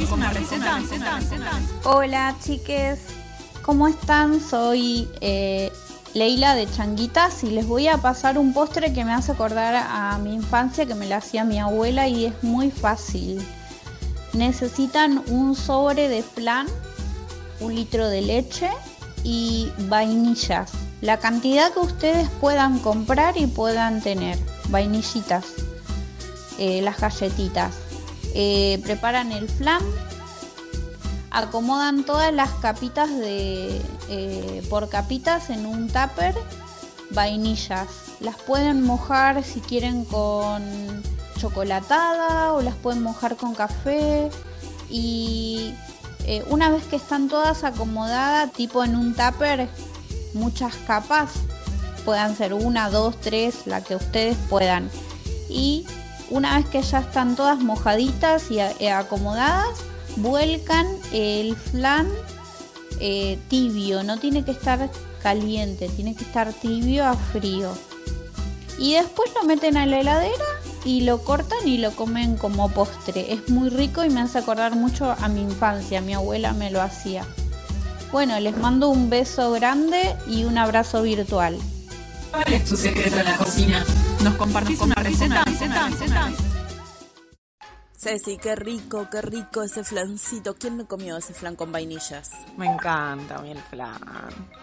compartís 0.06 0.12
una 0.12 0.32
receta. 0.32 0.80
Hola 1.84 2.36
chiques, 2.44 3.00
¿cómo 3.62 3.88
están? 3.88 4.40
Soy 4.40 5.08
eh, 5.20 5.70
Leila 6.14 6.54
de 6.54 6.70
Changuitas 6.70 7.44
y 7.44 7.50
les 7.50 7.66
voy 7.66 7.88
a 7.88 7.98
pasar 7.98 8.38
un 8.38 8.52
postre 8.52 8.92
que 8.92 9.04
me 9.04 9.12
hace 9.12 9.32
acordar 9.32 9.74
a 9.74 10.18
mi 10.18 10.34
infancia 10.34 10.86
que 10.86 10.94
me 10.94 11.06
la 11.06 11.18
hacía 11.18 11.44
mi 11.44 11.58
abuela 11.58 12.08
y 12.08 12.26
es 12.26 12.42
muy 12.42 12.70
fácil. 12.70 13.40
Necesitan 14.32 15.22
un 15.28 15.54
sobre 15.54 16.08
de 16.08 16.22
flan, 16.22 16.66
un 17.60 17.74
litro 17.74 18.08
de 18.08 18.22
leche 18.22 18.70
y 19.24 19.70
vainillas. 19.88 20.72
La 21.00 21.18
cantidad 21.18 21.72
que 21.72 21.80
ustedes 21.80 22.28
puedan 22.40 22.78
comprar 22.78 23.36
y 23.36 23.46
puedan 23.46 24.00
tener. 24.00 24.38
Vainillitas, 24.68 25.44
eh, 26.58 26.80
las 26.80 27.00
galletitas. 27.00 27.91
Eh, 28.34 28.80
preparan 28.82 29.30
el 29.32 29.48
flan, 29.48 29.82
acomodan 31.30 32.04
todas 32.04 32.32
las 32.32 32.50
capitas 32.50 33.10
de 33.10 33.80
eh, 34.08 34.62
por 34.70 34.88
capitas 34.88 35.50
en 35.50 35.66
un 35.66 35.88
tupper 35.88 36.34
vainillas. 37.10 37.88
Las 38.20 38.36
pueden 38.36 38.82
mojar 38.82 39.42
si 39.44 39.60
quieren 39.60 40.04
con 40.04 40.62
chocolatada 41.38 42.52
o 42.52 42.62
las 42.62 42.74
pueden 42.76 43.02
mojar 43.02 43.36
con 43.36 43.54
café 43.54 44.30
y 44.88 45.74
eh, 46.24 46.44
una 46.48 46.70
vez 46.70 46.84
que 46.84 46.96
están 46.96 47.28
todas 47.28 47.64
acomodadas 47.64 48.52
tipo 48.52 48.84
en 48.84 48.94
un 48.94 49.14
tupper 49.14 49.68
muchas 50.34 50.74
capas 50.86 51.32
puedan 52.04 52.36
ser 52.36 52.54
una, 52.54 52.90
dos, 52.90 53.20
tres, 53.20 53.66
la 53.66 53.82
que 53.82 53.96
ustedes 53.96 54.36
puedan 54.48 54.88
y 55.48 55.84
una 56.32 56.56
vez 56.56 56.66
que 56.66 56.82
ya 56.82 57.00
están 57.00 57.36
todas 57.36 57.60
mojaditas 57.60 58.50
y 58.50 58.58
acomodadas 58.88 59.78
vuelcan 60.16 60.86
el 61.12 61.54
flan 61.56 62.08
eh, 63.00 63.38
tibio, 63.48 64.02
no 64.02 64.18
tiene 64.18 64.44
que 64.44 64.52
estar 64.52 64.90
caliente, 65.22 65.88
tiene 65.90 66.14
que 66.14 66.24
estar 66.24 66.52
tibio 66.52 67.06
a 67.06 67.14
frío. 67.14 67.72
Y 68.78 68.94
después 68.94 69.30
lo 69.34 69.44
meten 69.44 69.76
a 69.76 69.84
la 69.84 70.00
heladera 70.00 70.44
y 70.84 71.02
lo 71.02 71.22
cortan 71.22 71.68
y 71.68 71.76
lo 71.76 71.90
comen 71.92 72.36
como 72.36 72.70
postre. 72.70 73.32
Es 73.32 73.50
muy 73.50 73.68
rico 73.68 74.02
y 74.02 74.10
me 74.10 74.22
hace 74.22 74.38
acordar 74.38 74.74
mucho 74.74 75.14
a 75.20 75.28
mi 75.28 75.42
infancia, 75.42 76.00
mi 76.00 76.14
abuela 76.14 76.54
me 76.54 76.70
lo 76.70 76.80
hacía. 76.80 77.26
Bueno, 78.10 78.38
les 78.40 78.56
mando 78.56 78.88
un 78.88 79.10
beso 79.10 79.52
grande 79.52 80.16
y 80.26 80.44
un 80.44 80.56
abrazo 80.56 81.02
virtual. 81.02 81.58
¿Cuál 82.30 82.52
es 82.54 82.64
tu 82.64 82.76
secreto 82.76 83.18
en 83.18 83.24
la 83.26 83.36
cocina? 83.36 83.84
¿Nos 84.22 84.34
compartís 84.36 84.80
una 84.80 84.94
receta? 84.94 85.44
Ceci, 88.02 88.36
qué 88.36 88.56
rico, 88.56 89.08
qué 89.08 89.22
rico 89.22 89.62
ese 89.62 89.84
flancito. 89.84 90.56
¿Quién 90.56 90.76
no 90.76 90.88
comió 90.88 91.16
ese 91.18 91.34
flan 91.34 91.54
con 91.54 91.70
vainillas? 91.70 92.32
Me 92.56 92.66
encanta 92.66 93.36
a 93.36 93.42
mí 93.42 93.52
el 93.52 93.60
flan. 93.60 94.00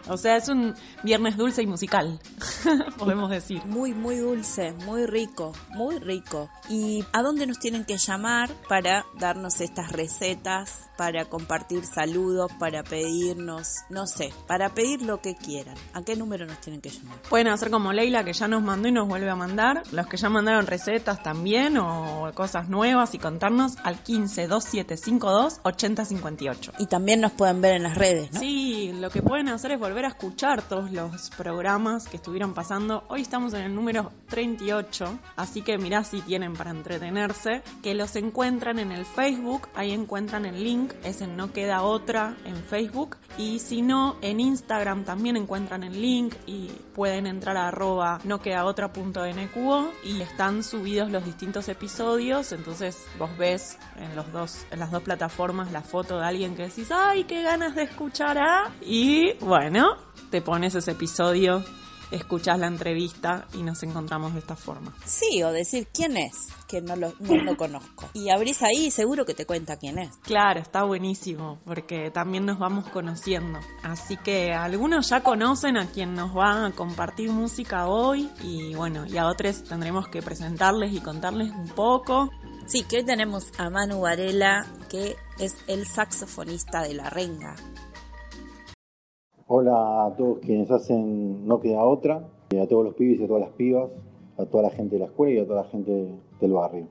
O 0.10 0.18
sea, 0.18 0.36
es 0.36 0.50
un 0.50 0.76
viernes 1.04 1.38
dulce 1.38 1.62
y 1.62 1.66
musical, 1.66 2.20
podemos 2.98 3.30
decir. 3.30 3.64
Muy, 3.64 3.94
muy 3.94 4.18
dulce, 4.18 4.74
muy 4.86 5.06
rico, 5.06 5.54
muy 5.70 6.00
rico. 6.00 6.50
¿Y 6.68 7.06
a 7.14 7.22
dónde 7.22 7.48
nos 7.48 7.60
tienen 7.60 7.86
que 7.86 7.98
llamar 7.98 8.50
para 8.68 9.06
darnos 9.18 9.62
estas 9.62 9.94
recetas, 9.94 10.89
para 11.00 11.24
compartir 11.24 11.86
saludos, 11.86 12.52
para 12.60 12.84
pedirnos, 12.84 13.70
no 13.90 14.06
sé, 14.06 14.34
para 14.48 14.68
pedir 14.68 15.02
lo 15.02 15.22
que 15.22 15.34
quieran? 15.34 15.76
¿A 15.94 16.02
qué 16.02 16.18
número 16.18 16.46
nos 16.46 16.60
tienen 16.60 16.82
que 16.82 16.90
llamar? 16.90 17.22
Pueden 17.30 17.48
hacer 17.48 17.72
como 17.72 17.94
Leila, 17.94 18.26
que 18.26 18.34
ya 18.34 18.50
nos 18.50 18.62
mandó 18.62 18.90
y 18.90 18.92
nos 18.92 19.08
vuelve 19.08 19.30
a 19.30 19.36
mandar. 19.38 19.82
Los 19.94 20.08
que 20.08 20.18
ya 20.18 20.28
mandaron 20.28 20.68
recetas 20.68 21.24
también 21.24 21.78
o 21.78 22.30
cosas 22.34 22.68
nuevas 22.68 23.16
y 23.16 23.18
contarnos 23.18 23.78
al 23.82 24.04
15 24.04 24.48
2752 24.48 25.62
8058. 25.64 26.74
Y 26.80 26.88
también 26.88 27.22
nos 27.22 27.32
pueden 27.32 27.62
ver 27.62 27.76
en 27.76 27.84
las 27.84 27.98
redes, 27.98 28.34
¿no? 28.34 28.42
Sí, 28.42 28.92
lo 29.00 29.10
que 29.10 29.22
pueden 29.22 29.48
hacer 29.48 29.72
es 29.72 29.80
volver 29.80 30.04
a 30.04 30.10
escuchar 30.10 30.64
todos 30.64 30.92
los 30.92 31.30
programas 31.30 32.10
que 32.10 32.18
estuvieron 32.18 32.54
pasando. 32.54 33.06
Hoy 33.08 33.22
estamos 33.22 33.54
en 33.54 33.62
el 33.62 33.74
número 33.74 34.12
38, 34.28 35.18
así 35.38 35.62
que 35.62 35.78
mirá 35.78 36.04
si 36.04 36.20
tienen 36.20 36.56
para 36.56 36.72
entretenerse, 36.72 37.64
que 37.82 37.94
los 37.96 38.18
encuentran 38.18 38.80
en 38.80 38.92
el 38.92 39.06
Facebook, 39.06 39.70
ahí 39.76 39.94
encuentran 39.94 40.46
el 40.46 40.62
link, 40.62 40.89
es 41.04 41.22
en 41.22 41.38
No 41.38 41.52
Queda 41.52 41.84
Otra 41.84 42.36
en 42.46 42.56
Facebook, 42.56 43.18
y 43.38 43.60
si 43.60 43.82
no, 43.82 44.18
en 44.22 44.40
Instagram 44.40 45.06
también 45.06 45.38
encuentran 45.38 45.84
el 45.84 46.02
link 46.02 46.36
y 46.46 46.68
pueden 46.94 47.28
entrar 47.28 47.56
a 47.58 47.70
arroba 47.70 48.20
no 48.24 48.42
queda 48.42 48.66
otra 48.66 48.92
punto 48.92 49.22
NQO 49.26 49.92
y 50.04 50.22
están 50.22 50.64
subidos 50.64 51.10
los 51.10 51.26
distintos 51.26 51.70
episodios, 51.70 52.52
entonces 52.52 53.06
vos 53.18 53.30
ves 53.38 53.78
en, 53.98 54.16
los 54.16 54.32
dos, 54.32 54.66
en 54.72 54.80
las 54.80 54.92
dos 54.92 55.04
plataformas 55.04 55.72
la 55.72 55.82
foto 55.82 56.20
de 56.20 56.26
alguien 56.26 56.56
que 56.56 56.64
decís, 56.64 56.90
ay, 56.92 57.24
qué 57.24 57.44
ganas 57.44 57.76
de 57.76 57.84
escuchar 57.84 58.38
a... 58.38 58.72
Y 58.82 59.34
bueno, 59.40 59.96
te 60.30 60.42
pones 60.42 60.76
ese 60.76 60.92
episodio, 60.92 61.64
escuchás 62.12 62.60
la 62.60 62.68
entrevista 62.68 63.48
y 63.54 63.64
nos 63.64 63.84
encontramos 63.84 64.34
de 64.34 64.40
esta 64.40 64.56
forma. 64.56 64.94
Sí, 65.06 65.44
o 65.44 65.52
decir 65.52 65.88
quién 65.94 66.18
es, 66.18 66.50
que 66.68 66.82
no 66.82 66.96
lo, 66.96 67.14
no 67.20 67.36
lo 67.44 67.58
conozco. 67.58 68.10
Y 68.14 68.30
abrís 68.30 68.62
ahí 68.62 68.88
y 68.88 68.92
seguro 68.92 69.26
que 69.26 69.34
te 69.34 69.46
cuenta 69.46 69.78
quién 69.78 70.00
es. 70.00 70.16
Claro, 70.24 70.60
está 70.60 70.84
buenísimo, 70.84 71.60
porque 71.66 72.12
también 72.12 72.46
nos 72.46 72.60
vamos 72.60 72.88
conociendo. 72.90 73.60
Así 73.84 74.18
que 74.18 74.54
algunos 74.54 75.10
ya 75.10 75.22
conocen 75.22 75.78
a 75.78 75.88
quien 75.88 76.14
nos 76.14 76.36
va 76.36 76.66
a 76.66 76.72
compartir 76.72 77.32
música 77.32 77.88
hoy 77.88 78.30
y 78.44 78.76
bueno, 78.76 79.06
y 79.06 79.18
a 79.18 79.28
otros 79.28 79.64
tendremos 79.64 80.08
que 80.08 80.22
presentarles 80.22 80.94
y 80.94 81.02
contarles 81.02 81.52
un 81.52 81.70
poco. 81.70 82.30
Sí, 82.66 82.84
que 82.84 82.98
hoy 82.98 83.04
tenemos 83.04 83.52
a 83.58 83.72
Manu 83.72 84.02
Varela, 84.02 84.64
que 84.90 85.16
es 85.40 85.56
el 85.66 85.88
saxofonista 85.88 86.84
de 86.84 86.94
La 86.94 87.10
Renga. 87.10 87.56
Hola 89.52 90.06
a 90.06 90.16
todos 90.16 90.38
quienes 90.46 90.70
hacen 90.70 91.48
No 91.48 91.60
Queda 91.60 91.84
Otra, 91.84 92.18
a 92.18 92.68
todos 92.68 92.86
los 92.86 92.94
pibes 92.94 93.20
y 93.20 93.24
a 93.24 93.28
todas 93.28 93.42
las 93.42 93.50
pibas, 93.50 93.90
a 94.38 94.46
toda 94.46 94.62
la 94.62 94.70
gente 94.70 94.98
de 94.98 95.00
la 95.00 95.06
escuela 95.06 95.34
y 95.34 95.40
a 95.40 95.48
toda 95.48 95.64
la 95.64 95.68
gente 95.70 96.08
del 96.40 96.54
barrio. 96.54 96.86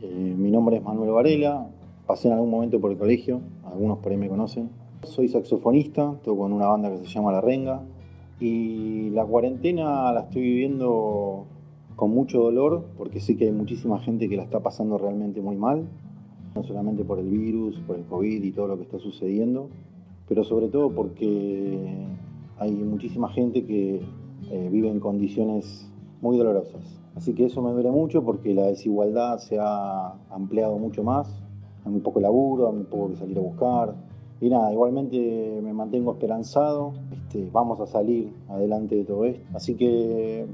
Eh, 0.00 0.34
mi 0.38 0.50
nombre 0.50 0.78
es 0.78 0.82
Manuel 0.82 1.10
Varela, 1.10 1.66
pasé 2.06 2.28
en 2.28 2.32
algún 2.32 2.48
momento 2.48 2.80
por 2.80 2.92
el 2.92 2.96
colegio, 2.96 3.42
algunos 3.66 3.98
por 3.98 4.10
ahí 4.10 4.16
me 4.16 4.30
conocen. 4.30 4.70
Soy 5.02 5.28
saxofonista, 5.28 6.14
toco 6.24 6.46
en 6.46 6.54
una 6.54 6.66
banda 6.68 6.88
que 6.88 6.96
se 6.96 7.04
llama 7.04 7.30
La 7.30 7.42
Renga 7.42 7.82
y 8.40 9.10
la 9.10 9.26
cuarentena 9.26 10.10
la 10.12 10.20
estoy 10.20 10.40
viviendo 10.40 11.44
con 11.94 12.10
mucho 12.10 12.40
dolor 12.40 12.86
porque 12.96 13.20
sé 13.20 13.36
que 13.36 13.44
hay 13.44 13.52
muchísima 13.52 13.98
gente 13.98 14.30
que 14.30 14.38
la 14.38 14.44
está 14.44 14.60
pasando 14.60 14.96
realmente 14.96 15.42
muy 15.42 15.56
mal, 15.56 15.84
no 16.54 16.62
solamente 16.62 17.04
por 17.04 17.18
el 17.18 17.28
virus, 17.28 17.78
por 17.86 17.96
el 17.96 18.04
COVID 18.06 18.42
y 18.44 18.50
todo 18.52 18.68
lo 18.68 18.78
que 18.78 18.84
está 18.84 18.98
sucediendo, 18.98 19.68
pero 20.28 20.44
sobre 20.44 20.68
todo 20.68 20.90
porque 20.90 22.06
hay 22.58 22.72
muchísima 22.72 23.28
gente 23.30 23.64
que 23.64 24.00
eh, 24.50 24.68
vive 24.70 24.88
en 24.88 25.00
condiciones 25.00 25.88
muy 26.20 26.38
dolorosas. 26.38 27.02
Así 27.14 27.34
que 27.34 27.46
eso 27.46 27.60
me 27.62 27.72
duele 27.72 27.90
mucho 27.90 28.24
porque 28.24 28.54
la 28.54 28.66
desigualdad 28.66 29.38
se 29.38 29.58
ha 29.60 30.14
ampliado 30.30 30.78
mucho 30.78 31.02
más, 31.02 31.28
hay 31.84 31.92
muy 31.92 32.00
poco 32.00 32.20
laburo, 32.20 32.68
hay 32.68 32.74
muy 32.74 32.84
poco 32.84 33.10
que 33.10 33.16
salir 33.16 33.36
a 33.38 33.40
buscar. 33.40 33.94
Y 34.40 34.48
nada, 34.48 34.72
igualmente 34.72 35.60
me 35.62 35.72
mantengo 35.72 36.12
esperanzado, 36.12 36.94
este, 37.12 37.48
vamos 37.52 37.80
a 37.80 37.86
salir 37.86 38.32
adelante 38.48 38.96
de 38.96 39.04
todo 39.04 39.24
esto. 39.24 39.44
Así 39.54 39.74
que 39.74 40.46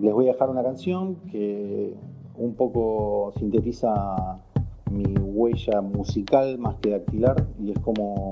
les 0.00 0.12
voy 0.12 0.28
a 0.28 0.32
dejar 0.32 0.50
una 0.50 0.62
canción 0.62 1.16
que 1.30 1.94
un 2.36 2.54
poco 2.54 3.32
sintetiza 3.38 4.38
mi 4.90 5.14
huella 5.16 5.80
musical 5.80 6.58
más 6.58 6.76
que 6.76 6.90
dactilar 6.90 7.46
y 7.62 7.70
es 7.70 7.78
como 7.80 8.30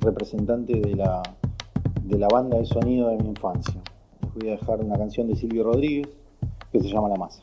representante 0.00 0.80
de 0.80 0.94
la, 0.94 1.22
de 2.02 2.18
la 2.18 2.28
banda 2.28 2.58
de 2.58 2.64
sonido 2.64 3.08
de 3.08 3.18
mi 3.18 3.30
infancia. 3.30 3.80
Les 4.22 4.34
voy 4.34 4.48
a 4.48 4.52
dejar 4.52 4.80
una 4.80 4.96
canción 4.96 5.28
de 5.28 5.36
Silvio 5.36 5.64
Rodríguez 5.64 6.08
que 6.72 6.80
se 6.80 6.88
llama 6.88 7.08
La 7.08 7.16
Masa. 7.16 7.42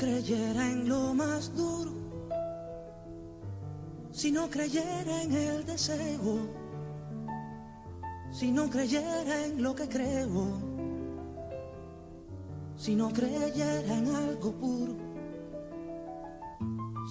Creyera 0.00 0.66
en 0.66 0.88
lo 0.88 1.12
más 1.12 1.54
duro, 1.54 1.92
si 4.10 4.32
no 4.32 4.48
creyera 4.48 5.22
en 5.24 5.34
el 5.34 5.66
deseo, 5.66 6.38
si 8.30 8.50
no 8.50 8.70
creyera 8.70 9.44
en 9.44 9.62
lo 9.62 9.74
que 9.74 9.86
creo, 9.90 10.58
si 12.76 12.96
no 12.96 13.12
creyera 13.12 13.94
en 13.98 14.14
algo 14.14 14.52
puro, 14.52 14.94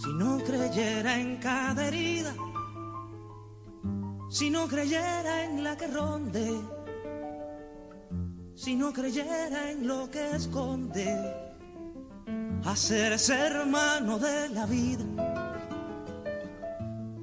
si 0.01 0.11
no 0.13 0.39
creyera 0.39 1.19
en 1.19 1.37
cada 1.37 1.89
herida, 1.89 2.33
si 4.31 4.49
no 4.49 4.67
creyera 4.67 5.43
en 5.43 5.63
la 5.63 5.77
que 5.77 5.85
ronde, 5.85 6.59
si 8.55 8.75
no 8.75 8.91
creyera 8.91 9.69
en 9.69 9.85
lo 9.85 10.09
que 10.09 10.31
esconde 10.31 11.48
hacerse 12.71 13.33
hermano 13.33 14.19
de 14.19 14.49
la 14.49 14.65
vida. 14.65 15.03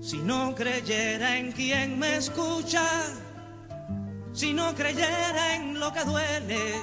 Si 0.01 0.19
no 0.19 0.55
creyera 0.55 1.37
en 1.37 1.53
quien 1.53 1.99
me 1.99 2.17
escucha, 2.17 2.85
si 4.33 4.53
no 4.53 4.75
creyera 4.75 5.55
en 5.55 5.79
lo 5.79 5.93
que 5.93 6.05
duele, 6.05 6.75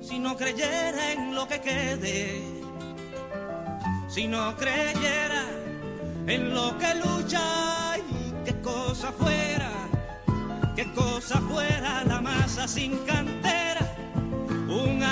si 0.00 0.18
no 0.18 0.36
creyera 0.36 1.12
en 1.12 1.34
lo 1.34 1.48
que 1.48 1.60
quede, 1.60 2.42
si 4.08 4.28
no 4.28 4.54
creyera 4.56 5.42
en 6.26 6.54
lo 6.54 6.76
que 6.78 6.94
lucha 6.96 7.98
y 7.98 8.32
qué 8.44 8.60
cosa 8.60 9.10
fuera, 9.12 9.70
qué 10.76 10.92
cosa 10.92 11.40
fuera 11.40 12.04
la 12.04 12.20
masa 12.20 12.68
sin 12.68 12.98
cantera, 12.98 13.34
un 13.34 13.43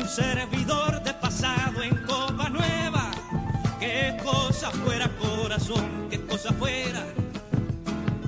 un 0.00 0.08
servidor 0.08 1.02
de 1.02 1.12
pasado 1.14 1.82
en 1.82 1.94
copa 2.06 2.48
nueva, 2.48 3.10
qué 3.78 4.16
cosa 4.24 4.70
fuera 4.70 5.08
corazón, 5.18 6.08
qué 6.10 6.20
cosa 6.24 6.52
fuera, 6.54 7.04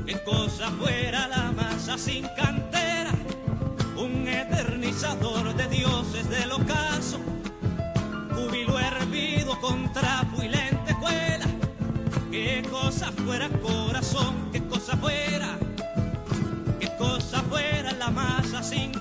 qué 0.07 0.23
cosa 0.23 0.71
fuera 0.73 1.29
la 1.29 1.53
masa 1.53 1.97
sin 1.97 2.27
cantera, 2.37 3.13
un 3.97 4.29
eternizador 4.29 5.55
de 5.55 5.67
dioses 5.69 6.29
del 6.29 6.53
ocaso, 6.53 7.21
júbilo 8.35 8.79
hervido 8.79 9.59
con 9.61 9.93
trapo 9.93 10.43
y 10.43 10.51
qué 12.31 12.63
cosa 12.71 13.13
fuera 13.13 13.49
corazón, 13.49 14.51
qué 14.53 14.63
cosa 14.65 14.97
fuera, 14.97 15.59
qué 16.81 16.89
cosa 16.99 17.43
fuera 17.43 17.93
la 17.93 18.11
masa 18.11 18.63
sin 18.63 18.93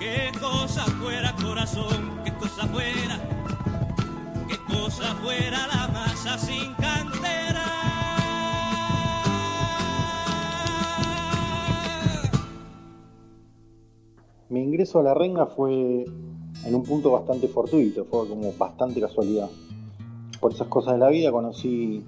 qué 0.00 0.32
cosa 0.40 0.82
fuera 0.98 1.34
corazón, 1.36 2.22
qué 2.24 2.32
cosa 2.32 2.66
fuera, 2.66 3.20
qué 4.48 4.56
cosa 4.74 5.14
fuera 5.16 5.66
la 5.68 5.88
masa 5.88 6.38
sin 6.38 6.72
cantera. 6.74 7.66
Mi 14.48 14.62
ingreso 14.62 14.98
a 14.98 15.02
la 15.02 15.14
renga 15.14 15.46
fue 15.46 16.04
en 16.64 16.74
un 16.74 16.82
punto 16.82 17.12
bastante 17.12 17.46
fortuito, 17.46 18.06
fue 18.06 18.26
como 18.26 18.52
bastante 18.54 19.00
casualidad. 19.00 19.48
Por 20.40 20.52
esas 20.52 20.68
cosas 20.68 20.94
de 20.94 20.98
la 20.98 21.10
vida 21.10 21.30
conocí 21.30 22.02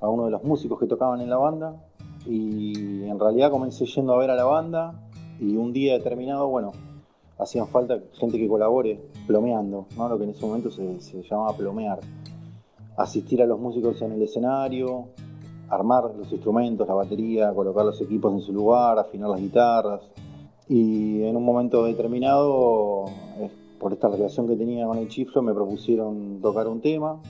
a 0.00 0.08
uno 0.08 0.24
de 0.24 0.30
los 0.30 0.42
músicos 0.44 0.80
que 0.80 0.86
tocaban 0.86 1.20
en 1.20 1.28
la 1.28 1.36
banda 1.36 1.76
y 2.24 3.04
en 3.04 3.20
realidad 3.20 3.50
comencé 3.50 3.84
yendo 3.84 4.14
a 4.14 4.18
ver 4.18 4.30
a 4.30 4.34
la 4.34 4.44
banda 4.44 5.08
y 5.38 5.56
un 5.56 5.72
día 5.72 5.92
determinado, 5.92 6.48
bueno, 6.48 6.72
hacían 7.38 7.68
falta 7.68 8.00
gente 8.14 8.38
que 8.38 8.48
colabore 8.48 9.00
plomeando, 9.26 9.86
¿no? 9.96 10.08
lo 10.08 10.18
que 10.18 10.24
en 10.24 10.30
ese 10.30 10.44
momento 10.44 10.70
se, 10.70 11.00
se 11.00 11.22
llamaba 11.22 11.56
plomear. 11.56 12.00
Asistir 12.96 13.42
a 13.42 13.46
los 13.46 13.60
músicos 13.60 14.02
en 14.02 14.12
el 14.12 14.22
escenario, 14.22 15.06
armar 15.70 16.14
los 16.16 16.32
instrumentos, 16.32 16.86
la 16.88 16.94
batería, 16.94 17.52
colocar 17.52 17.84
los 17.84 18.00
equipos 18.00 18.32
en 18.32 18.40
su 18.40 18.52
lugar, 18.52 18.98
afinar 18.98 19.30
las 19.30 19.40
guitarras. 19.40 20.00
Y 20.68 21.22
en 21.22 21.36
un 21.36 21.44
momento 21.44 21.84
determinado, 21.84 23.04
eh, 23.38 23.50
por 23.78 23.92
esta 23.92 24.08
relación 24.08 24.46
que 24.48 24.56
tenía 24.56 24.86
con 24.86 24.98
el 24.98 25.08
chiflo, 25.08 25.42
me 25.42 25.54
propusieron 25.54 26.40
tocar 26.42 26.66
un 26.68 26.80
tema, 26.80 27.20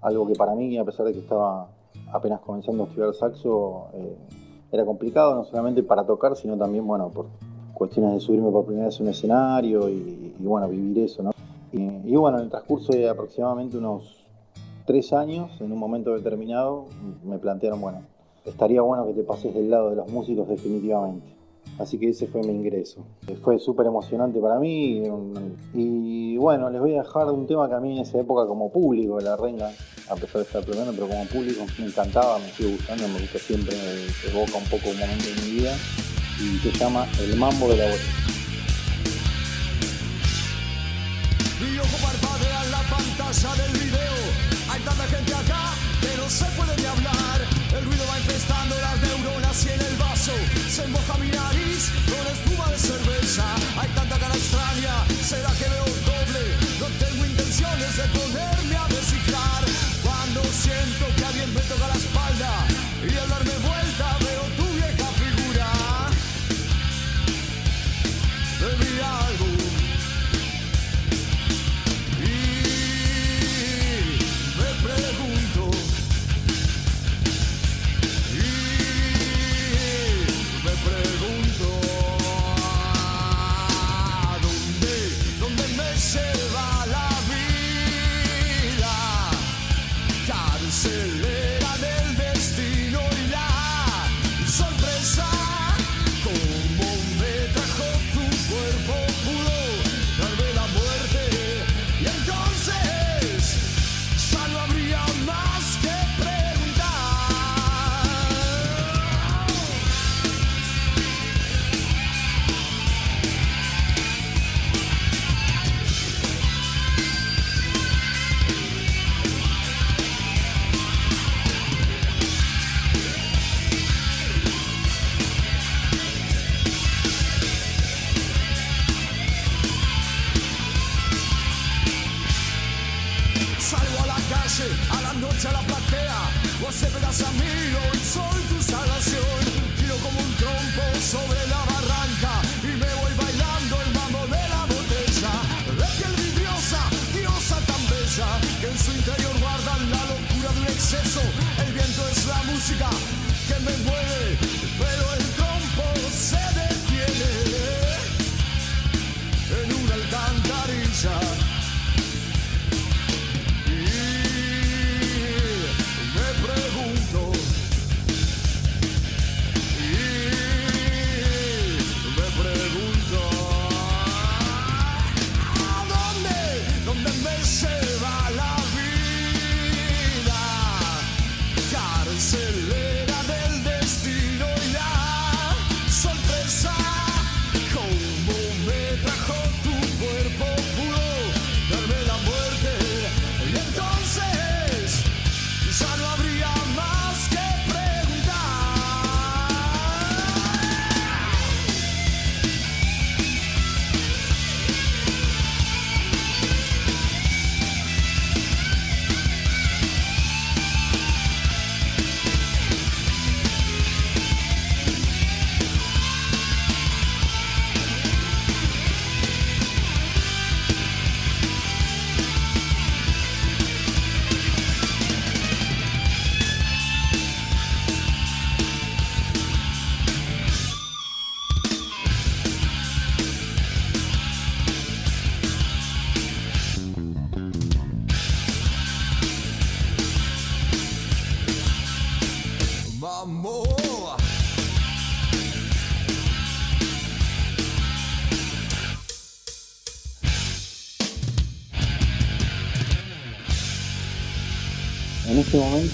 algo 0.00 0.26
que 0.26 0.34
para 0.34 0.54
mí, 0.54 0.78
a 0.78 0.84
pesar 0.84 1.06
de 1.06 1.12
que 1.12 1.18
estaba 1.20 1.68
apenas 2.12 2.40
comenzando 2.40 2.84
a 2.84 2.86
estudiar 2.86 3.14
saxo, 3.14 3.88
eh, 3.94 4.16
era 4.72 4.84
complicado, 4.84 5.34
no 5.34 5.44
solamente 5.44 5.82
para 5.82 6.04
tocar, 6.04 6.36
sino 6.36 6.56
también, 6.56 6.86
bueno, 6.86 7.10
por 7.10 7.26
cuestiones 7.76 8.14
de 8.14 8.20
subirme 8.20 8.50
por 8.50 8.64
primera 8.64 8.86
vez 8.86 8.98
a 8.98 9.02
un 9.02 9.08
escenario 9.10 9.88
y, 9.88 10.34
y, 10.38 10.44
bueno, 10.44 10.68
vivir 10.68 10.98
eso, 11.00 11.22
¿no? 11.22 11.30
Y, 11.72 11.82
y, 11.82 12.16
bueno, 12.16 12.38
en 12.38 12.44
el 12.44 12.50
transcurso 12.50 12.92
de 12.92 13.08
aproximadamente 13.08 13.76
unos 13.76 14.24
tres 14.86 15.12
años, 15.12 15.60
en 15.60 15.70
un 15.72 15.78
momento 15.78 16.14
determinado, 16.14 16.86
me 17.22 17.38
plantearon, 17.38 17.80
bueno, 17.80 18.00
estaría 18.46 18.80
bueno 18.80 19.06
que 19.06 19.12
te 19.12 19.22
pases 19.22 19.54
del 19.54 19.70
lado 19.70 19.90
de 19.90 19.96
los 19.96 20.08
músicos 20.10 20.48
definitivamente. 20.48 21.36
Así 21.78 21.98
que 21.98 22.08
ese 22.08 22.26
fue 22.28 22.40
mi 22.42 22.52
ingreso. 22.52 23.04
Fue 23.42 23.58
súper 23.58 23.86
emocionante 23.86 24.40
para 24.40 24.58
mí. 24.58 25.02
Y 25.74 26.36
bueno, 26.38 26.70
les 26.70 26.80
voy 26.80 26.94
a 26.94 27.02
dejar 27.02 27.30
un 27.30 27.46
tema 27.46 27.68
que 27.68 27.74
a 27.74 27.80
mí 27.80 27.92
en 27.92 27.98
esa 27.98 28.18
época 28.18 28.46
como 28.46 28.72
público 28.72 29.20
la 29.20 29.36
renga, 29.36 29.70
a 30.08 30.14
pesar 30.14 30.36
de 30.36 30.42
estar 30.42 30.64
premiando, 30.64 30.92
pero 30.92 31.08
como 31.08 31.24
público 31.26 31.66
me 31.78 31.86
encantaba, 31.86 32.38
me 32.38 32.48
sigue 32.48 32.72
gustando, 32.72 33.06
me 33.08 33.20
gusta 33.20 33.38
siempre, 33.38 33.76
evoca 34.30 34.56
un 34.56 34.64
poco 34.70 34.88
un 34.88 34.98
momento 34.98 35.24
de 35.26 35.42
mi 35.42 35.60
vida. 35.60 35.72
Y 36.38 36.58
se 36.58 36.70
llama 36.72 37.06
El 37.18 37.36
Mambo 37.36 37.68
de 37.70 37.76
la 37.78 37.84
Botella. 37.86 38.12
Mi 41.60 41.78
ojo 41.78 41.96
parpadea 41.96 42.64
la 42.64 42.82
pantalla 42.82 43.54
del 43.62 43.72
video. 43.72 44.16
Hay 44.70 44.80
tanta 44.80 45.04
gente 45.04 45.34
acá 45.34 45.72
que 46.00 46.16
no 46.16 46.28
se 46.28 46.44
puede 46.56 46.76
ni 46.76 46.84
hablar. 46.84 47.40
El 47.76 47.84
ruido 47.86 48.04
va 48.10 48.18
infestando 48.18 48.76
las 48.80 49.00
neuronas 49.00 49.64
y 49.64 49.68
en 49.70 49.80
el 49.80 49.96
vaso 49.96 50.32
se 50.68 50.86
moja 50.88 51.16
mi 51.18 51.28
nariz 51.28 51.90
con 52.04 52.26
espuma 52.26 52.70
de 52.70 52.78
cerveza. 52.78 53.44
Hay 53.80 53.88
tanta 53.94 54.18
cara 54.18 54.34
extraña, 54.34 54.94
será 55.24 55.50
que 55.52 55.68
veo 55.68 55.86
doble. 56.04 56.42
No 56.80 56.86
tengo 57.00 57.24
intenciones 57.24 57.96
de 57.96 58.04
ponerme 58.12 58.55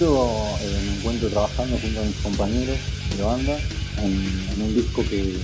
eh, 0.01 0.81
me 0.87 0.97
encuentro 0.97 1.29
trabajando 1.29 1.77
junto 1.77 1.99
a 1.99 2.03
mis 2.03 2.19
compañeros 2.21 2.77
de 3.15 3.23
banda 3.23 3.55
en, 4.01 4.61
un 4.61 4.73
disco 4.73 5.03
que 5.07 5.35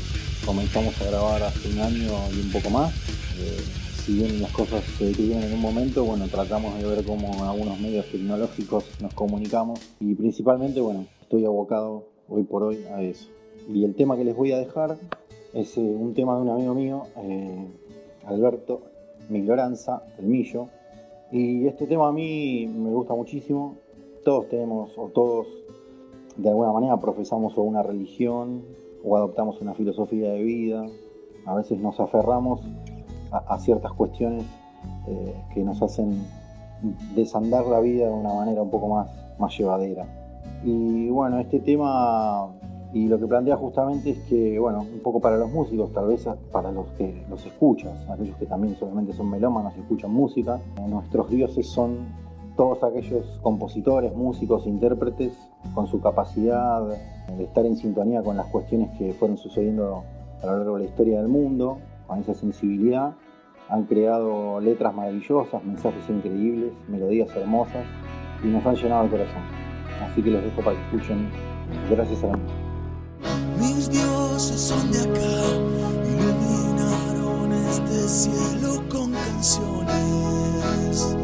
comenzamos 0.43 0.99
a 1.01 1.05
grabar 1.05 1.43
hace 1.43 1.69
un 1.69 1.79
año 1.79 2.09
y 2.33 2.41
un 2.41 2.51
poco 2.51 2.71
más. 2.71 2.91
Eh, 3.37 3.59
si 4.03 4.13
bien 4.13 4.41
las 4.41 4.51
cosas 4.51 4.83
se 4.97 5.05
detuvieron 5.05 5.43
en 5.43 5.53
un 5.53 5.61
momento, 5.61 6.03
bueno, 6.03 6.27
tratamos 6.27 6.81
de 6.81 6.87
ver 6.87 7.05
cómo 7.05 7.47
algunos 7.47 7.79
medios 7.79 8.07
tecnológicos 8.07 8.85
nos 8.99 9.13
comunicamos 9.13 9.79
y 9.99 10.15
principalmente, 10.15 10.81
bueno, 10.81 11.05
estoy 11.21 11.45
abocado 11.45 12.07
hoy 12.27 12.41
por 12.41 12.63
hoy 12.63 12.83
a 12.85 13.03
eso. 13.03 13.27
Y 13.71 13.85
el 13.85 13.93
tema 13.93 14.17
que 14.17 14.23
les 14.23 14.35
voy 14.35 14.51
a 14.51 14.57
dejar 14.57 14.97
es 15.53 15.77
eh, 15.77 15.81
un 15.81 16.15
tema 16.15 16.35
de 16.35 16.41
un 16.41 16.49
amigo 16.49 16.73
mío, 16.73 17.03
Alberto 18.25 18.81
Migloranza, 19.29 20.01
el 20.17 20.25
Millo, 20.25 20.69
y 21.31 21.67
este 21.67 21.85
tema 21.85 22.07
a 22.07 22.11
mí 22.11 22.65
me 22.65 22.89
gusta 22.89 23.13
muchísimo. 23.13 23.77
Todos 24.23 24.49
tenemos, 24.49 24.97
o 24.97 25.07
todos 25.09 25.47
de 26.37 26.49
alguna 26.49 26.71
manera 26.71 26.97
profesamos 26.97 27.57
o 27.57 27.61
una 27.61 27.83
religión 27.83 28.63
o 29.03 29.15
adoptamos 29.17 29.61
una 29.61 29.73
filosofía 29.73 30.31
de 30.31 30.43
vida. 30.43 30.85
A 31.45 31.55
veces 31.55 31.79
nos 31.79 31.99
aferramos 31.99 32.61
a, 33.31 33.59
ciertas 33.59 33.93
cuestiones 33.93 34.45
eh, 35.07 35.35
que 35.53 35.63
nos 35.63 35.81
hacen 35.81 36.23
desandar 37.15 37.65
la 37.65 37.79
vida 37.79 38.07
de 38.07 38.13
una 38.13 38.33
manera 38.33 38.61
un 38.61 38.69
poco 38.69 38.87
más, 38.87 39.09
más 39.39 39.57
llevadera. 39.57 40.05
Y 40.63 41.09
bueno, 41.09 41.39
este 41.39 41.59
tema 41.59 42.49
y 42.91 43.07
lo 43.07 43.19
que 43.19 43.27
plantea 43.27 43.55
justamente 43.55 44.11
es 44.11 44.19
que, 44.21 44.57
bueno, 44.57 44.81
un 44.81 44.99
poco 44.99 45.19
para 45.19 45.37
los 45.37 45.51
músicos, 45.51 45.93
tal 45.93 46.07
vez 46.07 46.27
para 46.51 46.71
los 46.71 46.87
que 46.91 47.23
los 47.29 47.45
escuchas, 47.45 47.93
aquellos 48.09 48.35
que 48.37 48.47
también 48.47 48.75
solamente 48.75 49.13
son 49.13 49.29
melómanos 49.29 49.73
y 49.77 49.81
escuchan 49.81 50.11
música, 50.11 50.59
nuestros 50.87 51.29
dioses 51.29 51.67
son 51.67 52.07
todos 52.59 52.83
aquellos 52.83 53.25
compositores, 53.41 54.13
músicos, 54.13 54.67
intérpretes, 54.67 55.31
con 55.73 55.87
su 55.87 56.01
capacidad 56.01 56.81
de 57.37 57.45
estar 57.45 57.65
en 57.65 57.77
sintonía 57.77 58.21
con 58.21 58.35
las 58.35 58.47
cuestiones 58.47 58.89
que 58.97 59.13
fueron 59.13 59.37
sucediendo 59.37 60.03
a 60.43 60.45
lo 60.45 60.57
largo 60.57 60.75
de 60.75 60.83
la 60.83 60.89
historia 60.89 61.19
del 61.19 61.29
mundo, 61.29 61.77
con 62.05 62.19
esa 62.19 62.33
sensibilidad, 62.33 63.13
han 63.69 63.85
creado 63.85 64.59
letras 64.59 64.93
maravillosas, 64.93 65.63
mensajes 65.63 66.03
increíbles, 66.09 66.73
melodías 66.89 67.33
hermosas 67.33 67.85
y 68.43 68.47
nos 68.47 68.65
han 68.65 68.75
llenado 68.75 69.05
el 69.05 69.11
corazón. 69.11 69.41
Así 70.03 70.21
que 70.21 70.29
los 70.29 70.43
dejo 70.43 70.61
para 70.61 70.75
que 70.75 70.97
escuchen. 70.97 71.29
Gracias 71.89 72.21
a 72.25 72.27
la 72.27 72.35
música. 72.35 72.59
Mis 73.57 73.89
dioses 73.89 74.59
son 74.59 74.91
de 74.91 74.99
acá, 74.99 75.45
iluminaron 76.03 77.53
este 77.53 78.09
cielo 78.09 78.83
con 78.91 79.13
canciones. 79.13 81.15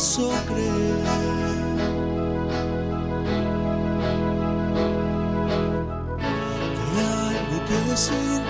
Hizo 0.00 0.30
creer. 0.46 1.06
Algo 7.28 7.64
que 7.66 7.90
decir, 7.90 8.40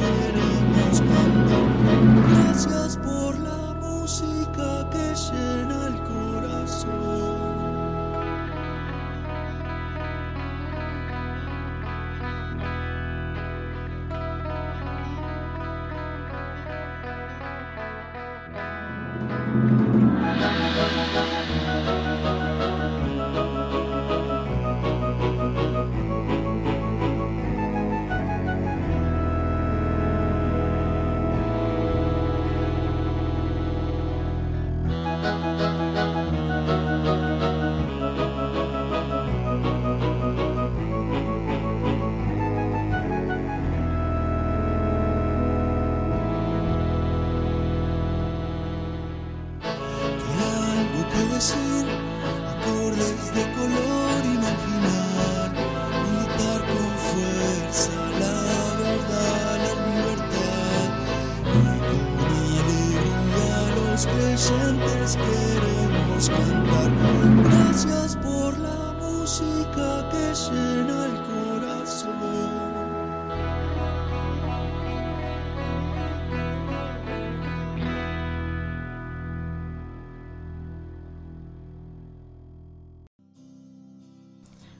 But 0.00 0.47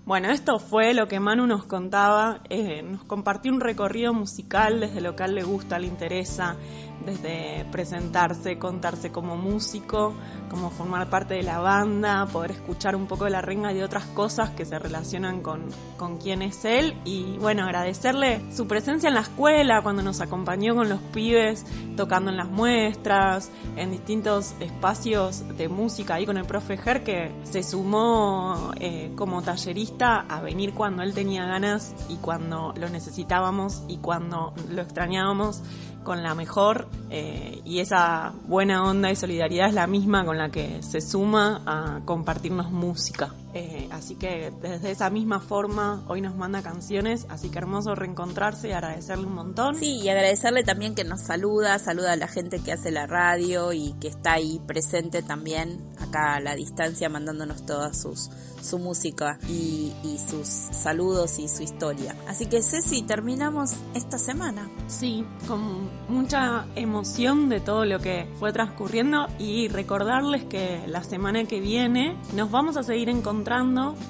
Bueno, 0.09 0.31
esto 0.31 0.59
fue 0.59 0.95
lo 0.95 1.07
que 1.07 1.21
Manu 1.21 1.47
nos 1.47 1.67
contaba, 1.67 2.41
eh, 2.49 2.81
nos 2.81 3.05
compartió 3.05 3.53
un 3.53 3.61
recorrido 3.61 4.15
musical 4.15 4.81
desde 4.81 5.03
lo 5.03 5.15
que 5.15 5.25
a 5.25 5.27
él 5.27 5.35
le 5.35 5.43
gusta, 5.43 5.79
le 5.79 5.87
interesa, 5.87 6.57
desde 7.05 7.65
presentarse, 7.71 8.59
contarse 8.59 9.11
como 9.11 9.37
músico, 9.37 10.15
como 10.51 10.71
formar 10.71 11.09
parte 11.09 11.35
de 11.35 11.43
la 11.43 11.59
banda, 11.59 12.27
poder 12.27 12.53
escuchar 12.53 12.97
un 12.97 13.07
poco 13.07 13.25
de 13.25 13.31
la 13.31 13.41
renga 13.41 13.73
y 13.73 13.77
de 13.77 13.85
otras 13.85 14.05
cosas 14.07 14.51
que 14.51 14.65
se 14.65 14.79
relacionan 14.79 15.41
con, 15.41 15.67
con 15.97 16.19
quién 16.19 16.43
es 16.43 16.65
él. 16.65 16.95
Y 17.05 17.39
bueno, 17.39 17.65
agradecerle 17.65 18.43
su 18.53 18.67
presencia 18.67 19.09
en 19.09 19.15
la 19.15 19.23
escuela, 19.23 19.83
cuando 19.83 20.03
nos 20.03 20.21
acompañó 20.21 20.75
con 20.75 20.89
los 20.89 21.01
pibes, 21.01 21.65
tocando 21.97 22.31
en 22.31 22.37
las 22.37 22.49
muestras, 22.49 23.51
en 23.77 23.91
distintos 23.91 24.55
espacios 24.61 25.45
de 25.57 25.69
música, 25.69 26.15
ahí 26.15 26.27
con 26.27 26.37
el 26.37 26.45
profe 26.45 26.77
Ger, 26.77 27.05
que 27.05 27.33
se 27.45 27.63
sumó 27.63 28.73
eh, 28.81 29.13
como 29.17 29.43
tallerista 29.43 30.21
a 30.29 30.41
venir 30.41 30.75
cuando 30.75 31.03
él 31.03 31.15
tenía 31.15 31.45
ganas 31.45 31.95
y 32.09 32.17
cuando 32.17 32.73
lo 32.77 32.89
necesitábamos 32.89 33.83
y 33.89 33.99
cuando 33.99 34.55
lo 34.71 34.83
extrañábamos 34.83 35.63
con 36.05 36.23
la 36.23 36.35
mejor 36.35 36.88
eh, 37.11 37.61
y 37.65 37.81
esa 37.81 38.35
buena 38.47 38.85
onda 38.85 39.11
y 39.11 39.17
solidaridad 39.17 39.69
es 39.69 39.75
la 39.75 39.87
misma 39.87 40.25
con 40.25 40.37
la 40.37 40.51
que 40.51 40.83
se 40.83 41.01
suma 41.01 41.63
a 41.65 42.01
compartirnos 42.05 42.71
música. 42.71 43.33
Eh, 43.55 43.89
así 43.91 44.15
que 44.15 44.53
desde 44.61 44.91
esa 44.91 45.09
misma 45.09 45.41
forma 45.41 46.05
hoy 46.09 46.21
nos 46.21 46.37
manda 46.37 46.63
canciones, 46.63 47.27
así 47.31 47.49
que 47.49 47.59
hermoso 47.59 47.95
reencontrarse 47.95 48.69
y 48.69 48.73
agradecerle 48.73 49.27
un 49.27 49.35
montón. 49.35 49.77
Sí, 49.77 50.01
y 50.03 50.09
agradecerle 50.09 50.65
también 50.65 50.95
que 50.95 51.05
nos 51.05 51.23
saluda, 51.23 51.79
saluda 51.79 52.13
a 52.13 52.17
la 52.17 52.29
gente 52.29 52.61
que 52.61 52.73
hace 52.73 52.91
la 52.91 53.07
radio 53.07 53.73
y 53.73 53.95
que 53.95 54.09
está 54.09 54.35
ahí 54.35 54.61
presente 54.67 55.23
también 55.23 55.81
acá 55.99 56.35
a 56.35 56.41
la 56.41 56.55
distancia 56.55 57.09
mandándonos 57.09 57.65
toda 57.65 57.95
sus, 57.95 58.31
su 58.61 58.79
música 58.79 59.39
y, 59.49 59.93
y 60.05 60.19
sus 60.19 60.47
saludos 60.47 61.39
y 61.39 61.49
su 61.49 61.63
historia. 61.63 62.15
Así 62.27 62.47
que 62.47 62.63
Ceci, 62.63 63.03
terminamos 63.03 63.73
esta 63.95 64.19
semana. 64.19 64.69
Sí, 64.89 65.25
con 65.47 65.89
mucha 66.09 66.67
emoción 66.75 67.49
de 67.49 67.61
todo 67.61 67.85
lo 67.85 67.99
que 68.01 68.29
fue 68.39 68.53
transcurriendo 68.53 69.27
y 69.39 69.69
recordarles 69.69 70.45
que 70.45 70.83
la 70.87 71.03
semana 71.03 71.45
que 71.45 71.61
viene 71.61 72.17
nos 72.35 72.51
vamos 72.51 72.77
a 72.77 72.83
seguir 72.83 73.09
encontrando 73.09 73.38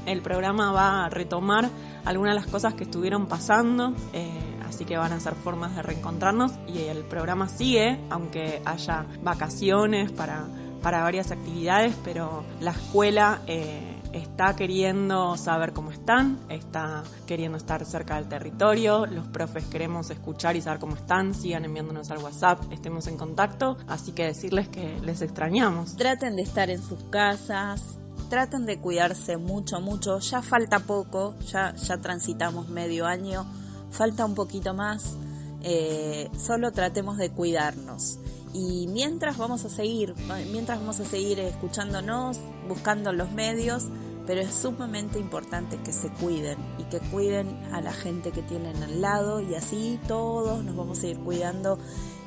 el 0.07 0.23
programa 0.23 0.73
va 0.73 1.05
a 1.05 1.09
retomar 1.09 1.69
algunas 2.05 2.35
de 2.35 2.41
las 2.41 2.51
cosas 2.51 2.75
que 2.75 2.85
estuvieron 2.85 3.27
pasando, 3.27 3.95
eh, 4.13 4.31
así 4.67 4.85
que 4.85 4.97
van 4.97 5.13
a 5.13 5.21
ser 5.21 5.35
formas 5.35 5.77
de 5.77 5.83
reencontrarnos 5.83 6.53
y 6.67 6.85
el 6.85 7.05
programa 7.05 7.49
sigue, 7.49 8.01
aunque 8.11 8.63
haya 8.65 9.05
vacaciones 9.23 10.11
para, 10.13 10.47
para 10.83 11.03
varias 11.03 11.31
actividades, 11.31 11.95
pero 12.05 12.45
la 12.61 12.73
escuela... 12.73 13.41
Eh, 13.47 13.95
está 14.13 14.57
queriendo 14.57 15.37
saber 15.37 15.73
cómo 15.73 15.91
están, 15.91 16.39
está 16.49 17.03
queriendo 17.27 17.59
estar 17.59 17.85
cerca 17.85 18.17
del 18.17 18.29
territorio, 18.29 19.07
los 19.07 19.27
profes 19.29 19.65
queremos 19.67 20.11
escuchar 20.11 20.57
y 20.57 20.63
saber 20.63 20.81
cómo 20.81 20.97
están, 20.97 21.35
sigan 21.35 21.65
enviándonos 21.65 22.11
al 22.11 22.19
WhatsApp, 22.19 22.73
estemos 22.73 23.07
en 23.07 23.17
contacto, 23.17 23.77
así 23.87 24.13
que 24.13 24.25
decirles 24.25 24.69
que 24.69 24.99
les 25.03 25.23
extrañamos. 25.23 25.97
Traten 25.97 26.37
de 26.37 26.43
estar 26.43 26.71
en 26.71 26.83
sus 26.83 27.05
casas, 27.05 27.99
traten 28.29 28.67
de 28.67 28.79
cuidarse 28.79 29.37
mucho, 29.37 29.81
mucho. 29.81 30.19
Ya 30.21 30.43
falta 30.43 30.81
poco, 30.81 31.35
ya, 31.51 31.75
ya 31.75 31.99
transitamos 31.99 32.69
medio 32.69 33.07
año, 33.07 33.47
falta 33.91 34.25
un 34.25 34.35
poquito 34.35 34.75
más. 34.75 35.17
Eh, 35.63 36.31
solo 36.39 36.73
tratemos 36.73 37.19
de 37.19 37.31
cuidarnos. 37.31 38.19
Y 38.55 38.87
mientras 38.89 39.37
vamos 39.37 39.65
a 39.65 39.69
seguir, 39.69 40.15
mientras 40.53 40.79
vamos 40.79 41.01
a 41.01 41.05
seguir 41.05 41.39
escuchándonos, 41.41 42.39
buscando 42.67 43.13
los 43.13 43.31
medios, 43.33 43.85
pero 44.27 44.41
es 44.41 44.55
sumamente 44.55 45.19
importante 45.19 45.79
que 45.79 45.93
se 45.93 46.09
cuiden 46.11 46.59
y 46.79 46.85
que 46.85 46.99
cuiden 46.99 47.49
a 47.73 47.81
la 47.81 47.93
gente 47.93 48.31
que 48.31 48.43
tienen 48.43 48.83
al 48.83 49.01
lado 49.01 49.41
y 49.41 49.55
así 49.55 49.99
todos 50.07 50.65
nos 50.65 50.77
vamos 50.77 51.03
a 51.03 51.07
ir 51.07 51.19
cuidando 51.19 51.79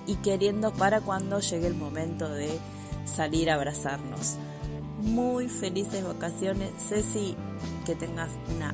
y 0.08 0.16
queriendo 0.16 0.72
para 0.74 1.02
cuando 1.02 1.40
llegue 1.40 1.68
el 1.68 1.76
momento 1.76 2.28
de 2.28 2.60
salir 3.06 3.52
a 3.52 3.56
abrazarnos 3.56 4.38
muy 5.02 5.50
felices 5.50 6.04
vacaciones. 6.04 6.72
Ceci, 6.88 7.36
que 7.86 7.96
tengas 7.96 8.30
una 8.56 8.74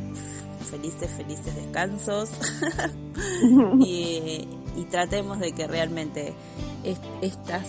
felices, 0.70 1.10
felices 1.12 1.56
descansos. 1.56 2.30
y, 3.80 4.48
y, 4.76 4.86
tratemos 4.90 5.40
de 5.40 5.54
que 5.54 5.68
realmente 5.68 6.34
estas 7.22 7.66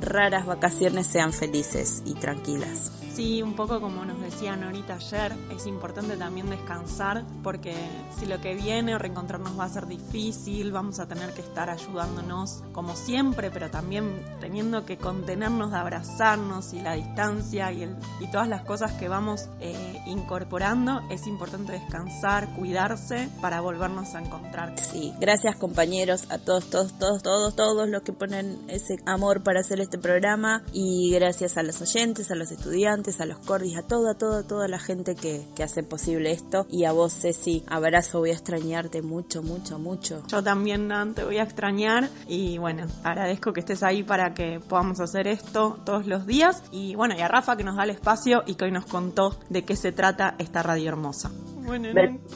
raras 0.00 0.46
vacaciones 0.46 1.06
sean 1.06 1.32
felices 1.32 2.02
y 2.06 2.14
tranquilas. 2.14 2.92
Sí, 3.18 3.42
un 3.42 3.54
poco 3.54 3.80
como 3.80 4.04
nos 4.04 4.20
decían 4.20 4.62
ahorita 4.62 4.94
ayer, 4.94 5.32
es 5.50 5.66
importante 5.66 6.16
también 6.16 6.48
descansar 6.50 7.24
porque 7.42 7.74
si 8.16 8.26
lo 8.26 8.40
que 8.40 8.54
viene 8.54 8.94
o 8.94 8.98
reencontrarnos 8.98 9.58
va 9.58 9.64
a 9.64 9.68
ser 9.68 9.88
difícil, 9.88 10.70
vamos 10.70 11.00
a 11.00 11.08
tener 11.08 11.32
que 11.32 11.40
estar 11.40 11.68
ayudándonos 11.68 12.62
como 12.70 12.94
siempre, 12.94 13.50
pero 13.50 13.72
también 13.72 14.22
teniendo 14.38 14.86
que 14.86 14.98
contenernos 14.98 15.72
de 15.72 15.78
abrazarnos 15.78 16.72
y 16.74 16.80
la 16.80 16.92
distancia 16.92 17.72
y, 17.72 17.92
todas 18.30 18.46
las 18.46 18.62
cosas 18.62 18.92
que 18.92 19.08
vamos 19.08 19.48
eh, 19.58 20.00
incorporando, 20.06 21.00
es 21.10 21.26
importante 21.26 21.72
descansar, 21.72 22.54
cuidarse 22.54 23.30
para 23.40 23.60
volvernos 23.60 24.14
a 24.14 24.20
encontrar. 24.20 24.78
Sí, 24.78 25.12
gracias 25.18 25.56
compañeros 25.56 26.26
a 26.30 26.38
todos, 26.38 26.70
todos, 26.70 26.96
todos, 26.96 27.22
todos, 27.24 27.56
todos 27.56 27.88
los 27.88 28.02
que 28.02 28.12
ponen 28.12 28.60
ese 28.68 28.94
amor 29.06 29.42
para 29.42 29.58
hacer 29.58 29.80
este 29.80 29.98
programa 29.98 30.62
y 30.72 31.10
gracias 31.10 31.56
a 31.56 31.64
los 31.64 31.80
oyentes, 31.82 32.30
a 32.30 32.36
los 32.36 32.52
estudiantes 32.52 33.07
a 33.20 33.26
los 33.26 33.38
cordis, 33.38 33.76
a 33.76 33.82
toda, 33.82 34.14
toda, 34.14 34.42
toda 34.42 34.68
la 34.68 34.78
gente 34.78 35.14
que, 35.14 35.42
que 35.56 35.62
hace 35.62 35.82
posible 35.82 36.30
esto. 36.30 36.66
Y 36.70 36.84
a 36.84 36.92
vos, 36.92 37.12
Ceci, 37.12 37.64
abrazo, 37.66 38.20
voy 38.20 38.30
a 38.30 38.34
extrañarte 38.34 39.02
mucho, 39.02 39.42
mucho, 39.42 39.78
mucho. 39.78 40.22
Yo 40.28 40.42
también, 40.42 40.88
Dan, 40.88 41.14
te 41.14 41.24
voy 41.24 41.38
a 41.38 41.42
extrañar. 41.42 42.08
Y 42.28 42.58
bueno, 42.58 42.86
agradezco 43.02 43.52
que 43.52 43.60
estés 43.60 43.82
ahí 43.82 44.02
para 44.02 44.34
que 44.34 44.60
podamos 44.60 45.00
hacer 45.00 45.26
esto 45.26 45.78
todos 45.84 46.06
los 46.06 46.26
días. 46.26 46.62
Y 46.70 46.94
bueno, 46.94 47.14
y 47.16 47.20
a 47.20 47.28
Rafa 47.28 47.56
que 47.56 47.64
nos 47.64 47.76
da 47.76 47.84
el 47.84 47.90
espacio 47.90 48.42
y 48.46 48.54
que 48.54 48.66
hoy 48.66 48.72
nos 48.72 48.86
contó 48.86 49.38
de 49.48 49.64
qué 49.64 49.76
se 49.76 49.92
trata 49.92 50.34
esta 50.38 50.62
radio 50.62 50.88
hermosa. 50.88 51.30
Bueno, 51.64 51.88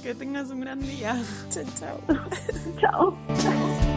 que 0.03 0.15
tengas 0.15 0.51
un 0.51 0.61
gran 0.61 0.81
día. 0.81 1.21
chao, 1.51 1.65
chao. 1.79 2.01
chao. 3.35 3.83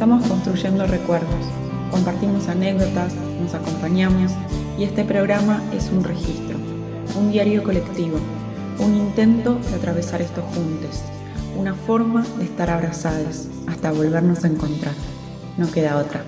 Estamos 0.00 0.26
construyendo 0.26 0.86
recuerdos, 0.86 1.44
compartimos 1.90 2.48
anécdotas, 2.48 3.12
nos 3.38 3.52
acompañamos 3.52 4.32
y 4.78 4.84
este 4.84 5.04
programa 5.04 5.62
es 5.74 5.90
un 5.90 6.02
registro, 6.02 6.56
un 7.18 7.30
diario 7.30 7.62
colectivo, 7.62 8.16
un 8.78 8.94
intento 8.94 9.56
de 9.56 9.74
atravesar 9.74 10.22
estos 10.22 10.42
juntos, 10.54 11.02
una 11.54 11.74
forma 11.74 12.24
de 12.38 12.44
estar 12.44 12.70
abrazados 12.70 13.48
hasta 13.66 13.92
volvernos 13.92 14.42
a 14.42 14.48
encontrar. 14.48 14.94
No 15.58 15.70
queda 15.70 15.98
otra. 15.98 16.24